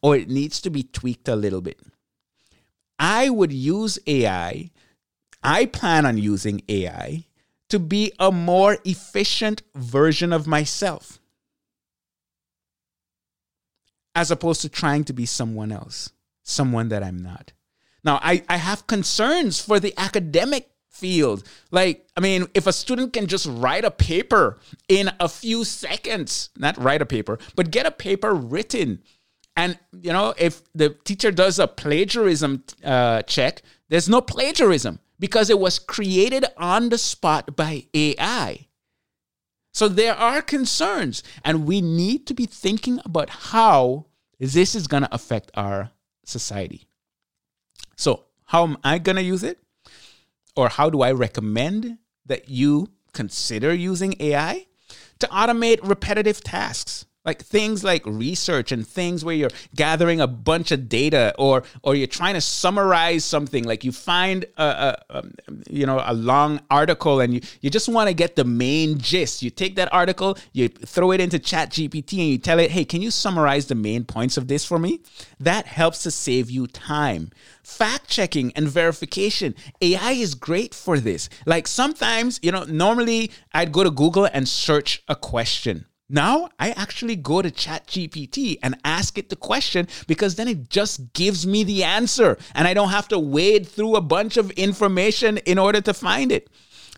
or 0.00 0.16
it 0.16 0.28
needs 0.28 0.60
to 0.62 0.70
be 0.70 0.82
tweaked 0.82 1.28
a 1.28 1.36
little 1.36 1.60
bit. 1.60 1.80
I 2.98 3.30
would 3.30 3.52
use 3.52 3.98
AI, 4.06 4.70
I 5.42 5.66
plan 5.66 6.06
on 6.06 6.18
using 6.18 6.62
AI 6.68 7.26
to 7.68 7.78
be 7.78 8.12
a 8.18 8.30
more 8.30 8.78
efficient 8.84 9.62
version 9.74 10.32
of 10.32 10.46
myself 10.46 11.18
as 14.14 14.30
opposed 14.30 14.60
to 14.60 14.68
trying 14.68 15.04
to 15.04 15.12
be 15.12 15.26
someone 15.26 15.72
else, 15.72 16.10
someone 16.42 16.88
that 16.90 17.02
I'm 17.02 17.18
not. 17.18 17.52
Now, 18.04 18.20
I, 18.22 18.42
I 18.48 18.56
have 18.56 18.86
concerns 18.86 19.60
for 19.60 19.80
the 19.80 19.94
academic 19.96 20.70
field. 20.88 21.44
Like, 21.70 22.06
I 22.16 22.20
mean, 22.20 22.46
if 22.54 22.66
a 22.66 22.72
student 22.72 23.12
can 23.12 23.26
just 23.26 23.46
write 23.50 23.84
a 23.84 23.90
paper 23.90 24.58
in 24.88 25.10
a 25.18 25.28
few 25.28 25.64
seconds, 25.64 26.50
not 26.56 26.76
write 26.76 27.02
a 27.02 27.06
paper, 27.06 27.38
but 27.56 27.70
get 27.70 27.86
a 27.86 27.90
paper 27.90 28.34
written 28.34 29.02
and 29.56 29.78
you 29.92 30.12
know, 30.12 30.34
if 30.38 30.62
the 30.74 30.90
teacher 30.90 31.30
does 31.30 31.58
a 31.58 31.66
plagiarism 31.66 32.64
uh, 32.84 33.22
check, 33.22 33.62
there's 33.88 34.08
no 34.08 34.20
plagiarism 34.20 34.98
because 35.18 35.50
it 35.50 35.58
was 35.58 35.78
created 35.78 36.44
on 36.56 36.88
the 36.88 36.98
spot 36.98 37.54
by 37.54 37.86
AI. 37.94 38.66
So 39.72 39.88
there 39.88 40.14
are 40.14 40.42
concerns, 40.42 41.22
and 41.44 41.66
we 41.66 41.80
need 41.80 42.26
to 42.26 42.34
be 42.34 42.44
thinking 42.44 43.00
about 43.04 43.30
how 43.30 44.06
this 44.38 44.74
is 44.74 44.86
going 44.86 45.04
to 45.04 45.14
affect 45.14 45.50
our 45.54 45.90
society. 46.24 46.88
So, 47.96 48.24
how 48.46 48.64
am 48.64 48.76
I 48.84 48.98
going 48.98 49.16
to 49.16 49.22
use 49.22 49.42
it? 49.42 49.58
Or 50.56 50.68
how 50.68 50.90
do 50.90 51.00
I 51.00 51.12
recommend 51.12 51.98
that 52.26 52.48
you 52.48 52.88
consider 53.14 53.72
using 53.72 54.14
AI 54.20 54.66
to 55.20 55.26
automate 55.28 55.86
repetitive 55.88 56.42
tasks? 56.42 57.06
Like 57.24 57.42
things 57.42 57.84
like 57.84 58.04
research 58.04 58.72
and 58.72 58.86
things 58.86 59.24
where 59.24 59.34
you're 59.34 59.50
gathering 59.74 60.20
a 60.20 60.26
bunch 60.26 60.72
of 60.72 60.88
data 60.88 61.34
or 61.38 61.62
or 61.82 61.94
you're 61.94 62.06
trying 62.06 62.34
to 62.34 62.40
summarize 62.40 63.24
something. 63.24 63.64
Like 63.64 63.84
you 63.84 63.92
find 63.92 64.44
a, 64.56 64.62
a, 64.62 65.02
a 65.10 65.18
um, 65.18 65.32
you 65.70 65.86
know 65.86 66.02
a 66.04 66.14
long 66.14 66.60
article 66.70 67.20
and 67.20 67.34
you 67.34 67.40
you 67.60 67.70
just 67.70 67.88
want 67.88 68.08
to 68.08 68.14
get 68.14 68.36
the 68.36 68.44
main 68.44 68.98
gist. 68.98 69.42
You 69.42 69.50
take 69.50 69.76
that 69.76 69.92
article 69.92 70.36
you 70.52 70.68
throw 70.68 71.12
it 71.12 71.20
into 71.20 71.38
chat 71.38 71.70
gpt 71.70 72.18
and 72.18 72.28
you 72.28 72.38
tell 72.38 72.58
it 72.58 72.70
hey 72.70 72.84
can 72.84 73.02
you 73.02 73.10
summarize 73.10 73.66
the 73.66 73.74
main 73.74 74.04
points 74.04 74.36
of 74.36 74.48
this 74.48 74.64
for 74.64 74.78
me? 74.78 75.00
That 75.38 75.66
helps 75.66 76.02
to 76.02 76.10
save 76.10 76.50
you 76.50 76.66
time. 76.66 77.30
Fact 77.62 78.08
checking 78.08 78.52
and 78.56 78.68
verification. 78.68 79.54
Ai 79.80 80.12
is 80.12 80.34
great 80.34 80.74
for 80.74 80.98
this. 80.98 81.28
Like 81.46 81.68
sometimes 81.68 82.40
you 82.42 82.50
know 82.50 82.64
normally 82.64 83.30
i'd 83.54 83.72
go 83.72 83.84
to 83.84 83.90
google 83.90 84.28
and 84.32 84.48
search 84.48 85.02
a 85.08 85.14
question 85.14 85.86
Now 86.12 86.50
I 86.60 86.72
actually 86.72 87.16
go 87.16 87.40
to 87.40 87.50
ChatGPT 87.50 88.58
and 88.62 88.76
ask 88.84 89.16
it 89.16 89.30
the 89.30 89.36
question 89.36 89.88
because 90.06 90.34
then 90.34 90.46
it 90.46 90.68
just 90.68 91.14
gives 91.14 91.46
me 91.46 91.64
the 91.64 91.84
answer 91.84 92.36
and 92.54 92.68
I 92.68 92.74
don't 92.74 92.90
have 92.90 93.08
to 93.08 93.18
wade 93.18 93.66
through 93.66 93.96
a 93.96 94.02
bunch 94.02 94.36
of 94.36 94.50
information 94.50 95.38
in 95.38 95.58
order 95.58 95.80
to 95.80 95.94
find 95.94 96.30
it. 96.30 96.48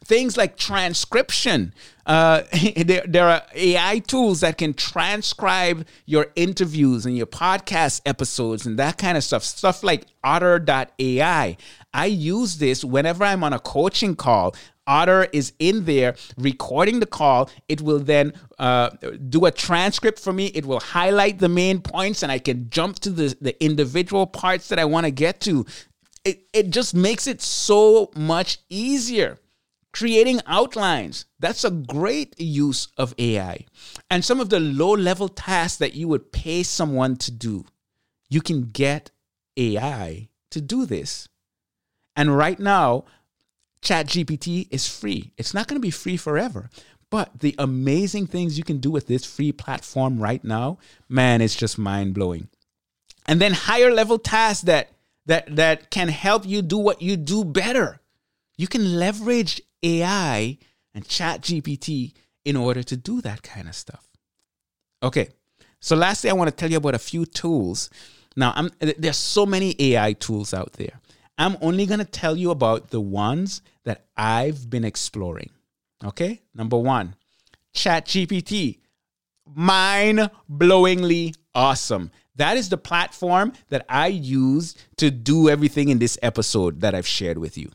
Things 0.05 0.37
like 0.37 0.57
transcription. 0.57 1.73
Uh, 2.05 2.43
there, 2.77 3.05
there 3.07 3.29
are 3.29 3.43
AI 3.55 4.01
tools 4.01 4.41
that 4.41 4.59
can 4.59 4.75
transcribe 4.75 5.87
your 6.07 6.27
interviews 6.35 7.07
and 7.07 7.17
your 7.17 7.27
podcast 7.27 8.03
episodes 8.05 8.67
and 8.67 8.79
that 8.81 8.99
kind 8.99 9.17
of 9.17 9.23
stuff. 9.23 9.45
Stuff 9.45 9.85
like 9.85 10.07
otter.ai. 10.25 11.57
I 11.95 12.07
use 12.07 12.59
this 12.59 12.85
whenever 12.85 13.23
I'm 13.23 13.45
on 13.45 13.53
a 13.53 13.61
coaching 13.61 14.17
call. 14.17 14.57
Otter 14.87 15.29
is 15.33 15.53
in 15.59 15.85
there 15.85 16.15
recording 16.37 17.01
the 17.01 17.07
call. 17.07 17.51
It 17.69 17.81
will 17.81 17.99
then 17.99 18.33
uh, 18.59 18.91
do 19.29 19.47
a 19.47 19.51
transcript 19.51 20.19
for 20.19 20.33
me. 20.33 20.47
It 20.47 20.67
will 20.67 20.81
highlight 20.81 21.39
the 21.39 21.49
main 21.49 21.81
points, 21.81 22.23
and 22.23 22.31
I 22.31 22.39
can 22.39 22.71
jump 22.71 22.99
to 23.01 23.11
the, 23.11 23.37
the 23.41 23.65
individual 23.65 24.27
parts 24.27 24.69
that 24.69 24.79
I 24.79 24.85
want 24.85 25.07
to 25.07 25.11
get 25.11 25.41
to. 25.43 25.67
It, 26.25 26.47
it 26.53 26.71
just 26.71 26.95
makes 26.95 27.27
it 27.27 27.41
so 27.43 28.11
much 28.15 28.59
easier 28.69 29.39
creating 29.95 30.41
outlines. 30.47 31.25
That's 31.39 31.65
a 31.65 31.71
great 31.71 32.39
use 32.39 32.89
of 32.99 33.15
AI. 33.17 33.65
And 34.11 34.25
some 34.25 34.41
of 34.41 34.51
the 34.51 34.61
low 34.61 34.91
level 34.91 35.29
tasks 35.29 35.79
that 35.79 35.95
you 35.95 36.09
would 36.09 36.33
pay 36.33 36.65
someone 36.65 37.17
to 37.19 37.31
do, 37.31 37.65
you 38.29 38.41
can 38.41 38.71
get 38.73 39.13
AI 39.57 40.29
to 40.51 40.61
do 40.61 40.85
this. 40.85 41.29
And 42.17 42.37
right 42.37 42.59
now, 42.59 43.05
ChatGPT 43.85 44.67
is 44.71 44.89
free. 44.89 45.33
It's 45.37 45.55
not 45.55 45.69
going 45.69 45.77
to 45.77 45.87
be 45.87 45.91
free 45.91 46.17
forever. 46.17 46.71
But 47.11 47.39
the 47.41 47.55
amazing 47.59 48.27
things 48.27 48.59
you 48.59 48.65
can 48.65 48.79
do 48.79 48.91
with 48.91 49.07
this 49.07 49.25
free 49.25 49.53
platform 49.53 50.19
right 50.19 50.43
now, 50.43 50.79
man, 51.09 51.41
it's 51.41 51.55
just 51.55 51.79
mind 51.79 52.15
blowing. 52.15 52.49
And 53.27 53.41
then 53.41 53.53
higher 53.53 53.93
level 53.93 54.19
tasks 54.19 54.65
that 54.65 54.91
that 55.27 55.55
that 55.57 55.91
can 55.91 56.09
help 56.09 56.47
you 56.47 56.61
do 56.61 56.79
what 56.79 57.01
you 57.01 57.17
do 57.17 57.45
better. 57.45 58.01
You 58.57 58.67
can 58.67 58.99
leverage 58.99 59.63
AI 59.83 60.59
and 60.95 61.05
ChatGPT 61.05 62.13
in 62.45 62.57
order 62.57 62.83
to 62.83 62.97
do 62.97 63.21
that 63.21 63.43
kind 63.43 63.69
of 63.69 63.75
stuff. 63.75 64.09
Okay, 65.03 65.29
so 65.81 65.97
lastly, 65.97 66.31
I 66.31 66.35
want 66.35 66.51
to 66.51 66.57
tell 66.57 66.71
you 66.71 66.79
about 66.79 66.95
a 66.95 66.99
few 66.99 67.27
tools. 67.27 67.91
Now, 68.37 68.53
I'm, 68.57 68.71
there's 68.81 69.17
so 69.17 69.47
many 69.47 69.77
AI 69.79 70.15
tools 70.15 70.53
out 70.53 70.73
there. 70.75 71.01
I'm 71.37 71.57
only 71.61 71.87
going 71.87 71.99
to 71.99 72.05
tell 72.05 72.37
you 72.37 72.51
about 72.51 72.91
the 72.91 73.01
ones 73.01 73.63
that 73.85 74.05
I've 74.17 74.71
been 74.71 74.85
exploring. 74.85 75.51
Okay, 76.05 76.43
number 76.55 76.79
one, 76.79 77.17
ChatGPT, 77.75 78.79
mind 79.47 80.31
blowingly 80.51 81.35
awesome. 81.55 82.11
That 82.37 82.57
is 82.57 82.69
the 82.69 82.77
platform 82.77 83.53
that 83.69 83.87
I 83.89 84.09
use 84.09 84.75
to 84.97 85.11
do 85.11 85.49
everything 85.49 85.89
in 85.89 85.99
this 85.99 86.19
episode 86.23 86.81
that 86.81 86.95
I've 86.95 87.07
shared 87.07 87.39
with 87.39 87.57
you. 87.57 87.71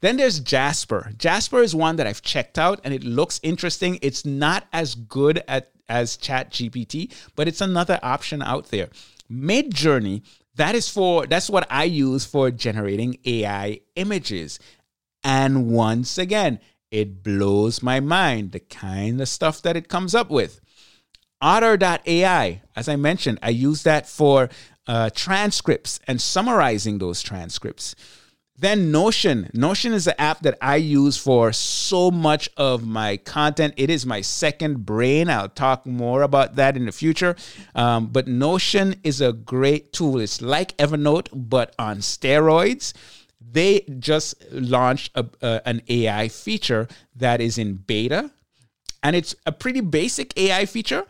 Then 0.00 0.16
there's 0.16 0.40
Jasper. 0.40 1.12
Jasper 1.18 1.62
is 1.62 1.74
one 1.74 1.96
that 1.96 2.06
I've 2.06 2.22
checked 2.22 2.58
out 2.58 2.80
and 2.84 2.94
it 2.94 3.02
looks 3.02 3.40
interesting. 3.42 3.98
It's 4.02 4.24
not 4.24 4.66
as 4.72 4.94
good 4.94 5.42
at 5.48 5.72
as 5.88 6.18
ChatGPT, 6.18 7.12
but 7.34 7.48
it's 7.48 7.62
another 7.62 7.98
option 8.02 8.42
out 8.42 8.66
there. 8.70 8.90
Midjourney, 9.30 10.22
that 10.58 10.74
is 10.74 10.88
for 10.88 11.26
that's 11.26 11.48
what 11.48 11.66
I 11.70 11.84
use 11.84 12.24
for 12.24 12.50
generating 12.50 13.18
AI 13.24 13.80
images. 13.96 14.60
And 15.24 15.68
once 15.70 16.18
again, 16.18 16.60
it 16.90 17.22
blows 17.22 17.82
my 17.82 18.00
mind 18.00 18.52
the 18.52 18.60
kind 18.60 19.20
of 19.20 19.28
stuff 19.28 19.62
that 19.62 19.76
it 19.76 19.88
comes 19.88 20.14
up 20.14 20.30
with. 20.30 20.60
Otter.ai, 21.40 22.62
as 22.74 22.88
I 22.88 22.96
mentioned, 22.96 23.38
I 23.42 23.50
use 23.50 23.84
that 23.84 24.08
for 24.08 24.48
uh, 24.86 25.10
transcripts 25.14 26.00
and 26.08 26.20
summarizing 26.20 26.98
those 26.98 27.22
transcripts. 27.22 27.94
Then 28.60 28.90
Notion. 28.90 29.48
Notion 29.54 29.92
is 29.92 30.08
an 30.08 30.14
app 30.18 30.40
that 30.40 30.58
I 30.60 30.76
use 30.76 31.16
for 31.16 31.52
so 31.52 32.10
much 32.10 32.50
of 32.56 32.84
my 32.84 33.16
content. 33.16 33.74
It 33.76 33.88
is 33.88 34.04
my 34.04 34.20
second 34.20 34.84
brain. 34.84 35.30
I'll 35.30 35.48
talk 35.48 35.86
more 35.86 36.22
about 36.22 36.56
that 36.56 36.76
in 36.76 36.86
the 36.86 36.92
future. 36.92 37.36
Um, 37.76 38.08
but 38.08 38.26
Notion 38.26 38.96
is 39.04 39.20
a 39.20 39.32
great 39.32 39.92
tool. 39.92 40.18
It's 40.18 40.42
like 40.42 40.76
Evernote, 40.76 41.28
but 41.32 41.72
on 41.78 41.98
steroids. 41.98 42.94
They 43.40 43.84
just 44.00 44.34
launched 44.50 45.12
a, 45.14 45.26
uh, 45.40 45.60
an 45.64 45.82
AI 45.88 46.26
feature 46.26 46.88
that 47.14 47.40
is 47.40 47.58
in 47.58 47.74
beta. 47.76 48.32
And 49.04 49.14
it's 49.14 49.36
a 49.46 49.52
pretty 49.52 49.80
basic 49.80 50.36
AI 50.36 50.66
feature, 50.66 51.04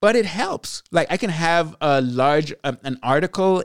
but 0.00 0.16
it 0.16 0.24
helps. 0.24 0.82
Like 0.90 1.08
I 1.10 1.18
can 1.18 1.28
have 1.28 1.76
a 1.82 2.00
large 2.00 2.54
um, 2.64 2.78
an 2.84 2.98
article 3.02 3.62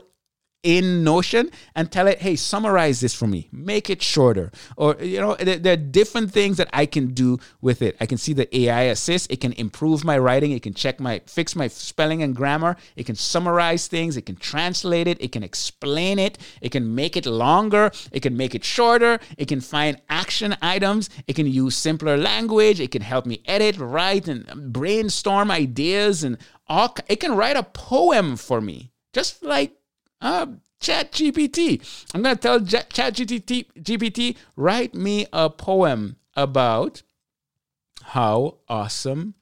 in 0.62 1.02
Notion 1.02 1.50
and 1.74 1.90
tell 1.90 2.06
it, 2.06 2.20
hey, 2.20 2.36
summarize 2.36 3.00
this 3.00 3.14
for 3.14 3.26
me, 3.26 3.48
make 3.50 3.90
it 3.90 4.00
shorter. 4.00 4.52
Or, 4.76 4.96
you 5.00 5.20
know, 5.20 5.34
there, 5.34 5.72
are 5.72 5.76
different 5.76 6.30
things 6.32 6.56
that 6.58 6.68
I 6.72 6.86
can 6.86 7.08
do 7.08 7.38
with 7.60 7.82
it. 7.82 7.96
I 8.00 8.06
can 8.06 8.18
see 8.18 8.32
the 8.32 8.54
AI 8.56 8.82
assist, 8.82 9.30
it 9.30 9.40
can 9.40 9.52
improve 9.54 10.04
my 10.04 10.18
writing, 10.18 10.52
it 10.52 10.62
can 10.62 10.74
check 10.74 11.00
my, 11.00 11.20
fix 11.26 11.56
my 11.56 11.66
spelling 11.66 12.22
and 12.22 12.34
grammar, 12.36 12.76
it 12.94 13.06
can 13.06 13.16
summarize 13.16 13.88
things, 13.88 14.16
it 14.16 14.26
can 14.26 14.36
translate 14.36 15.08
it, 15.08 15.20
it 15.20 15.32
can 15.32 15.42
explain 15.42 16.18
it, 16.18 16.38
it 16.60 16.70
can 16.70 16.94
make 16.94 17.16
it 17.16 17.26
longer, 17.26 17.90
it 18.12 18.20
can 18.20 18.36
make 18.36 18.54
it 18.54 18.64
shorter, 18.64 19.18
it 19.36 19.48
can 19.48 19.60
find 19.60 20.00
action 20.08 20.56
items, 20.62 21.10
it 21.26 21.34
can 21.34 21.46
use 21.46 21.76
simpler 21.76 22.16
language, 22.16 22.80
it 22.80 22.92
can 22.92 23.02
help 23.02 23.26
me 23.26 23.42
edit, 23.46 23.76
write, 23.78 24.28
and 24.28 24.72
brainstorm 24.72 25.50
ideas, 25.50 26.22
and 26.22 26.38
all, 26.68 26.94
it 27.08 27.16
can 27.16 27.34
write 27.34 27.56
a 27.56 27.64
poem 27.64 28.36
for 28.36 28.60
me, 28.60 28.92
just 29.12 29.42
like 29.42 29.76
uh, 30.22 30.46
Chat 30.80 31.12
GPT. 31.12 32.06
I'm 32.14 32.22
going 32.22 32.36
to 32.36 32.40
tell 32.40 32.60
Chat 32.60 33.14
GPT, 33.14 33.66
GPT, 33.78 34.36
write 34.56 34.94
me 34.94 35.26
a 35.32 35.50
poem 35.50 36.16
about 36.34 37.02
how 38.02 38.58
awesome 38.68 39.34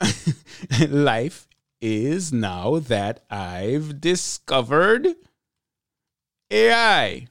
life 0.88 1.48
is 1.80 2.32
now 2.32 2.78
that 2.78 3.24
I've 3.30 4.00
discovered 4.00 5.08
AI. 6.50 7.26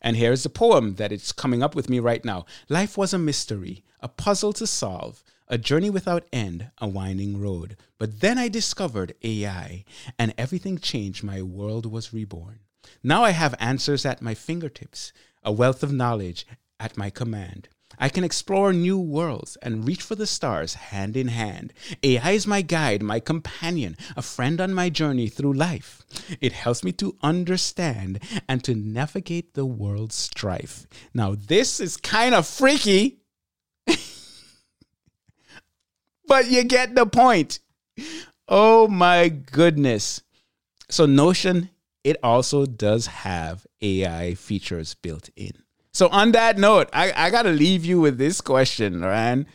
And 0.00 0.16
here's 0.16 0.42
the 0.42 0.48
poem 0.48 0.94
that 0.96 1.12
it's 1.12 1.32
coming 1.32 1.62
up 1.62 1.74
with 1.74 1.88
me 1.88 1.98
right 1.98 2.24
now. 2.24 2.46
Life 2.68 2.96
was 2.96 3.12
a 3.12 3.18
mystery, 3.18 3.84
a 4.00 4.08
puzzle 4.08 4.52
to 4.54 4.66
solve, 4.66 5.24
a 5.48 5.58
journey 5.58 5.90
without 5.90 6.26
end, 6.32 6.70
a 6.78 6.88
winding 6.88 7.40
road. 7.40 7.76
But 7.98 8.20
then 8.20 8.38
I 8.38 8.48
discovered 8.48 9.14
AI, 9.22 9.84
and 10.18 10.34
everything 10.36 10.78
changed. 10.78 11.22
My 11.22 11.42
world 11.42 11.86
was 11.86 12.12
reborn. 12.12 12.60
Now 13.02 13.24
I 13.24 13.30
have 13.30 13.54
answers 13.58 14.04
at 14.04 14.22
my 14.22 14.34
fingertips, 14.34 15.12
a 15.42 15.52
wealth 15.52 15.82
of 15.82 15.92
knowledge 15.92 16.46
at 16.78 16.96
my 16.96 17.10
command. 17.10 17.68
I 17.98 18.08
can 18.08 18.24
explore 18.24 18.72
new 18.72 18.98
worlds 18.98 19.56
and 19.62 19.86
reach 19.86 20.02
for 20.02 20.16
the 20.16 20.26
stars 20.26 20.74
hand 20.74 21.16
in 21.16 21.28
hand. 21.28 21.72
AI 22.02 22.32
is 22.32 22.46
my 22.46 22.60
guide, 22.60 23.02
my 23.02 23.20
companion, 23.20 23.96
a 24.16 24.22
friend 24.22 24.60
on 24.60 24.74
my 24.74 24.90
journey 24.90 25.28
through 25.28 25.54
life. 25.54 26.02
It 26.40 26.52
helps 26.52 26.84
me 26.84 26.92
to 26.92 27.16
understand 27.22 28.20
and 28.48 28.62
to 28.64 28.74
navigate 28.74 29.54
the 29.54 29.64
world's 29.64 30.16
strife. 30.16 30.86
Now, 31.14 31.36
this 31.36 31.80
is 31.80 31.96
kind 31.96 32.34
of 32.34 32.46
freaky 32.46 33.20
but 36.26 36.50
you 36.50 36.64
get 36.64 36.94
the 36.94 37.06
point. 37.06 37.60
Oh 38.48 38.88
my 38.88 39.28
goodness. 39.28 40.22
So 40.88 41.06
Notion, 41.06 41.70
it 42.04 42.16
also 42.22 42.66
does 42.66 43.06
have 43.06 43.66
AI 43.82 44.34
features 44.34 44.94
built 44.94 45.30
in. 45.36 45.52
So 45.92 46.08
on 46.08 46.32
that 46.32 46.58
note, 46.58 46.88
I, 46.92 47.12
I 47.16 47.30
gotta 47.30 47.50
leave 47.50 47.84
you 47.84 48.00
with 48.00 48.18
this 48.18 48.40
question, 48.40 49.00
Ryan. 49.00 49.46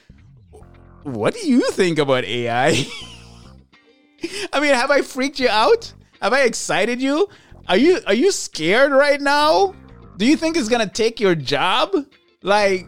What 1.03 1.33
do 1.33 1.47
you 1.47 1.69
think 1.71 1.99
about 1.99 2.25
AI? 2.25 2.69
I 4.53 4.59
mean, 4.59 4.73
have 4.73 4.91
I 4.91 5.01
freaked 5.01 5.39
you 5.39 5.49
out? 5.49 5.93
Have 6.21 6.33
I 6.33 6.41
excited 6.41 7.01
you? 7.01 7.27
Are 7.67 7.77
you 7.77 7.99
are 8.05 8.13
you 8.13 8.31
scared 8.31 8.91
right 8.91 9.21
now? 9.21 9.73
Do 10.17 10.25
you 10.25 10.35
think 10.35 10.57
it's 10.57 10.69
gonna 10.69 10.89
take 10.89 11.19
your 11.19 11.35
job? 11.35 11.95
Like, 12.43 12.87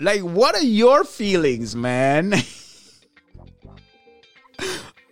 like 0.00 0.22
what 0.22 0.54
are 0.54 0.64
your 0.64 1.04
feelings, 1.04 1.76
man? 1.76 2.34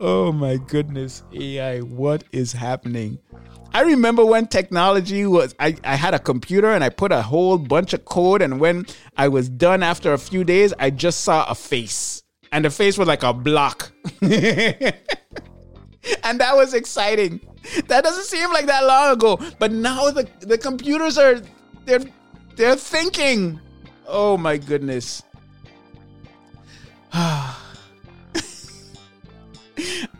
oh 0.00 0.32
my 0.32 0.56
goodness, 0.56 1.22
AI, 1.32 1.80
what 1.80 2.24
is 2.32 2.52
happening? 2.52 3.18
I 3.74 3.82
remember 3.82 4.24
when 4.24 4.46
technology 4.48 5.26
was, 5.26 5.54
I, 5.58 5.76
I 5.82 5.96
had 5.96 6.12
a 6.12 6.18
computer 6.18 6.70
and 6.72 6.84
I 6.84 6.90
put 6.90 7.10
a 7.10 7.22
whole 7.22 7.56
bunch 7.56 7.94
of 7.94 8.04
code. 8.04 8.42
And 8.42 8.60
when 8.60 8.84
I 9.16 9.28
was 9.28 9.48
done 9.48 9.82
after 9.82 10.12
a 10.12 10.18
few 10.18 10.44
days, 10.44 10.74
I 10.78 10.90
just 10.90 11.20
saw 11.20 11.46
a 11.48 11.54
face. 11.54 12.22
And 12.52 12.66
the 12.66 12.70
face 12.70 12.98
was 12.98 13.08
like 13.08 13.22
a 13.22 13.32
block. 13.32 13.92
and 14.20 14.30
that 16.22 16.54
was 16.54 16.74
exciting. 16.74 17.40
That 17.86 18.04
doesn't 18.04 18.24
seem 18.24 18.52
like 18.52 18.66
that 18.66 18.84
long 18.84 19.14
ago. 19.14 19.40
But 19.58 19.72
now 19.72 20.10
the, 20.10 20.28
the 20.40 20.58
computers 20.58 21.16
are, 21.16 21.40
they're, 21.86 22.04
they're 22.56 22.76
thinking. 22.76 23.58
Oh 24.06 24.36
my 24.36 24.58
goodness. 24.58 25.22
Ah. 27.14 27.61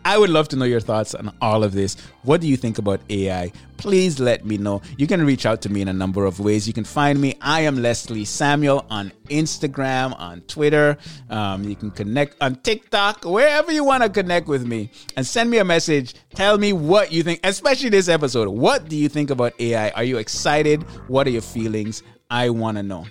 I 0.05 0.17
would 0.17 0.29
love 0.29 0.47
to 0.49 0.55
know 0.55 0.65
your 0.65 0.79
thoughts 0.79 1.15
on 1.15 1.35
all 1.41 1.63
of 1.63 1.73
this. 1.73 1.95
What 2.23 2.41
do 2.41 2.47
you 2.47 2.57
think 2.57 2.77
about 2.77 3.01
AI? 3.09 3.51
Please 3.77 4.19
let 4.19 4.45
me 4.45 4.57
know. 4.57 4.81
You 4.97 5.07
can 5.07 5.25
reach 5.25 5.45
out 5.45 5.61
to 5.63 5.69
me 5.69 5.81
in 5.81 5.87
a 5.87 5.93
number 5.93 6.25
of 6.25 6.39
ways. 6.39 6.67
You 6.67 6.73
can 6.73 6.83
find 6.83 7.19
me. 7.19 7.35
I 7.41 7.61
am 7.61 7.81
Leslie 7.81 8.25
Samuel 8.25 8.85
on 8.89 9.11
Instagram, 9.29 10.19
on 10.19 10.41
Twitter. 10.41 10.97
Um, 11.29 11.63
you 11.63 11.75
can 11.75 11.91
connect 11.91 12.35
on 12.41 12.55
TikTok, 12.55 13.25
wherever 13.25 13.71
you 13.71 13.83
want 13.83 14.03
to 14.03 14.09
connect 14.09 14.47
with 14.47 14.65
me, 14.65 14.91
and 15.15 15.25
send 15.25 15.49
me 15.49 15.57
a 15.57 15.65
message. 15.65 16.15
Tell 16.33 16.57
me 16.57 16.73
what 16.73 17.11
you 17.11 17.23
think, 17.23 17.39
especially 17.43 17.89
this 17.89 18.07
episode. 18.09 18.49
What 18.49 18.89
do 18.89 18.95
you 18.95 19.09
think 19.09 19.29
about 19.29 19.53
AI? 19.59 19.89
Are 19.91 20.03
you 20.03 20.17
excited? 20.17 20.83
What 21.07 21.27
are 21.27 21.31
your 21.31 21.41
feelings? 21.41 22.03
I 22.29 22.49
want 22.49 22.77
to 22.77 22.83
know. 22.83 23.05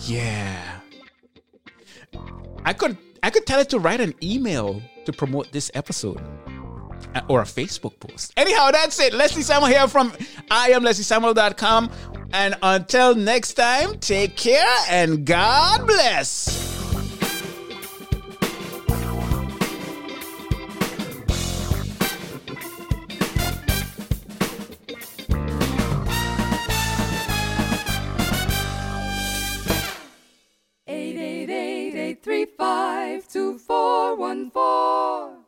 Yeah. 0.00 0.80
I 2.64 2.72
could 2.72 2.96
I 3.22 3.30
could 3.30 3.46
tell 3.46 3.60
it 3.60 3.68
to 3.70 3.78
write 3.78 4.00
an 4.00 4.14
email 4.22 4.80
to 5.06 5.12
promote 5.12 5.50
this 5.52 5.70
episode 5.74 6.20
uh, 7.14 7.22
or 7.28 7.42
a 7.42 7.44
Facebook 7.44 7.98
post. 8.00 8.32
Anyhow, 8.36 8.70
that's 8.70 8.98
it. 9.00 9.12
Leslie 9.14 9.42
Samuel 9.42 9.70
here 9.70 9.88
from 9.88 10.12
I 10.50 10.70
am 10.70 10.82
LeslieSamuel.com. 10.82 11.90
And 12.32 12.56
until 12.62 13.14
next 13.14 13.54
time, 13.54 13.98
take 13.98 14.36
care 14.36 14.66
and 14.90 15.24
God 15.24 15.86
bless. 15.86 16.83
three 32.24 32.46
five 32.46 33.28
two 33.28 33.58
four 33.58 34.16
one 34.16 34.50
four. 34.50 35.43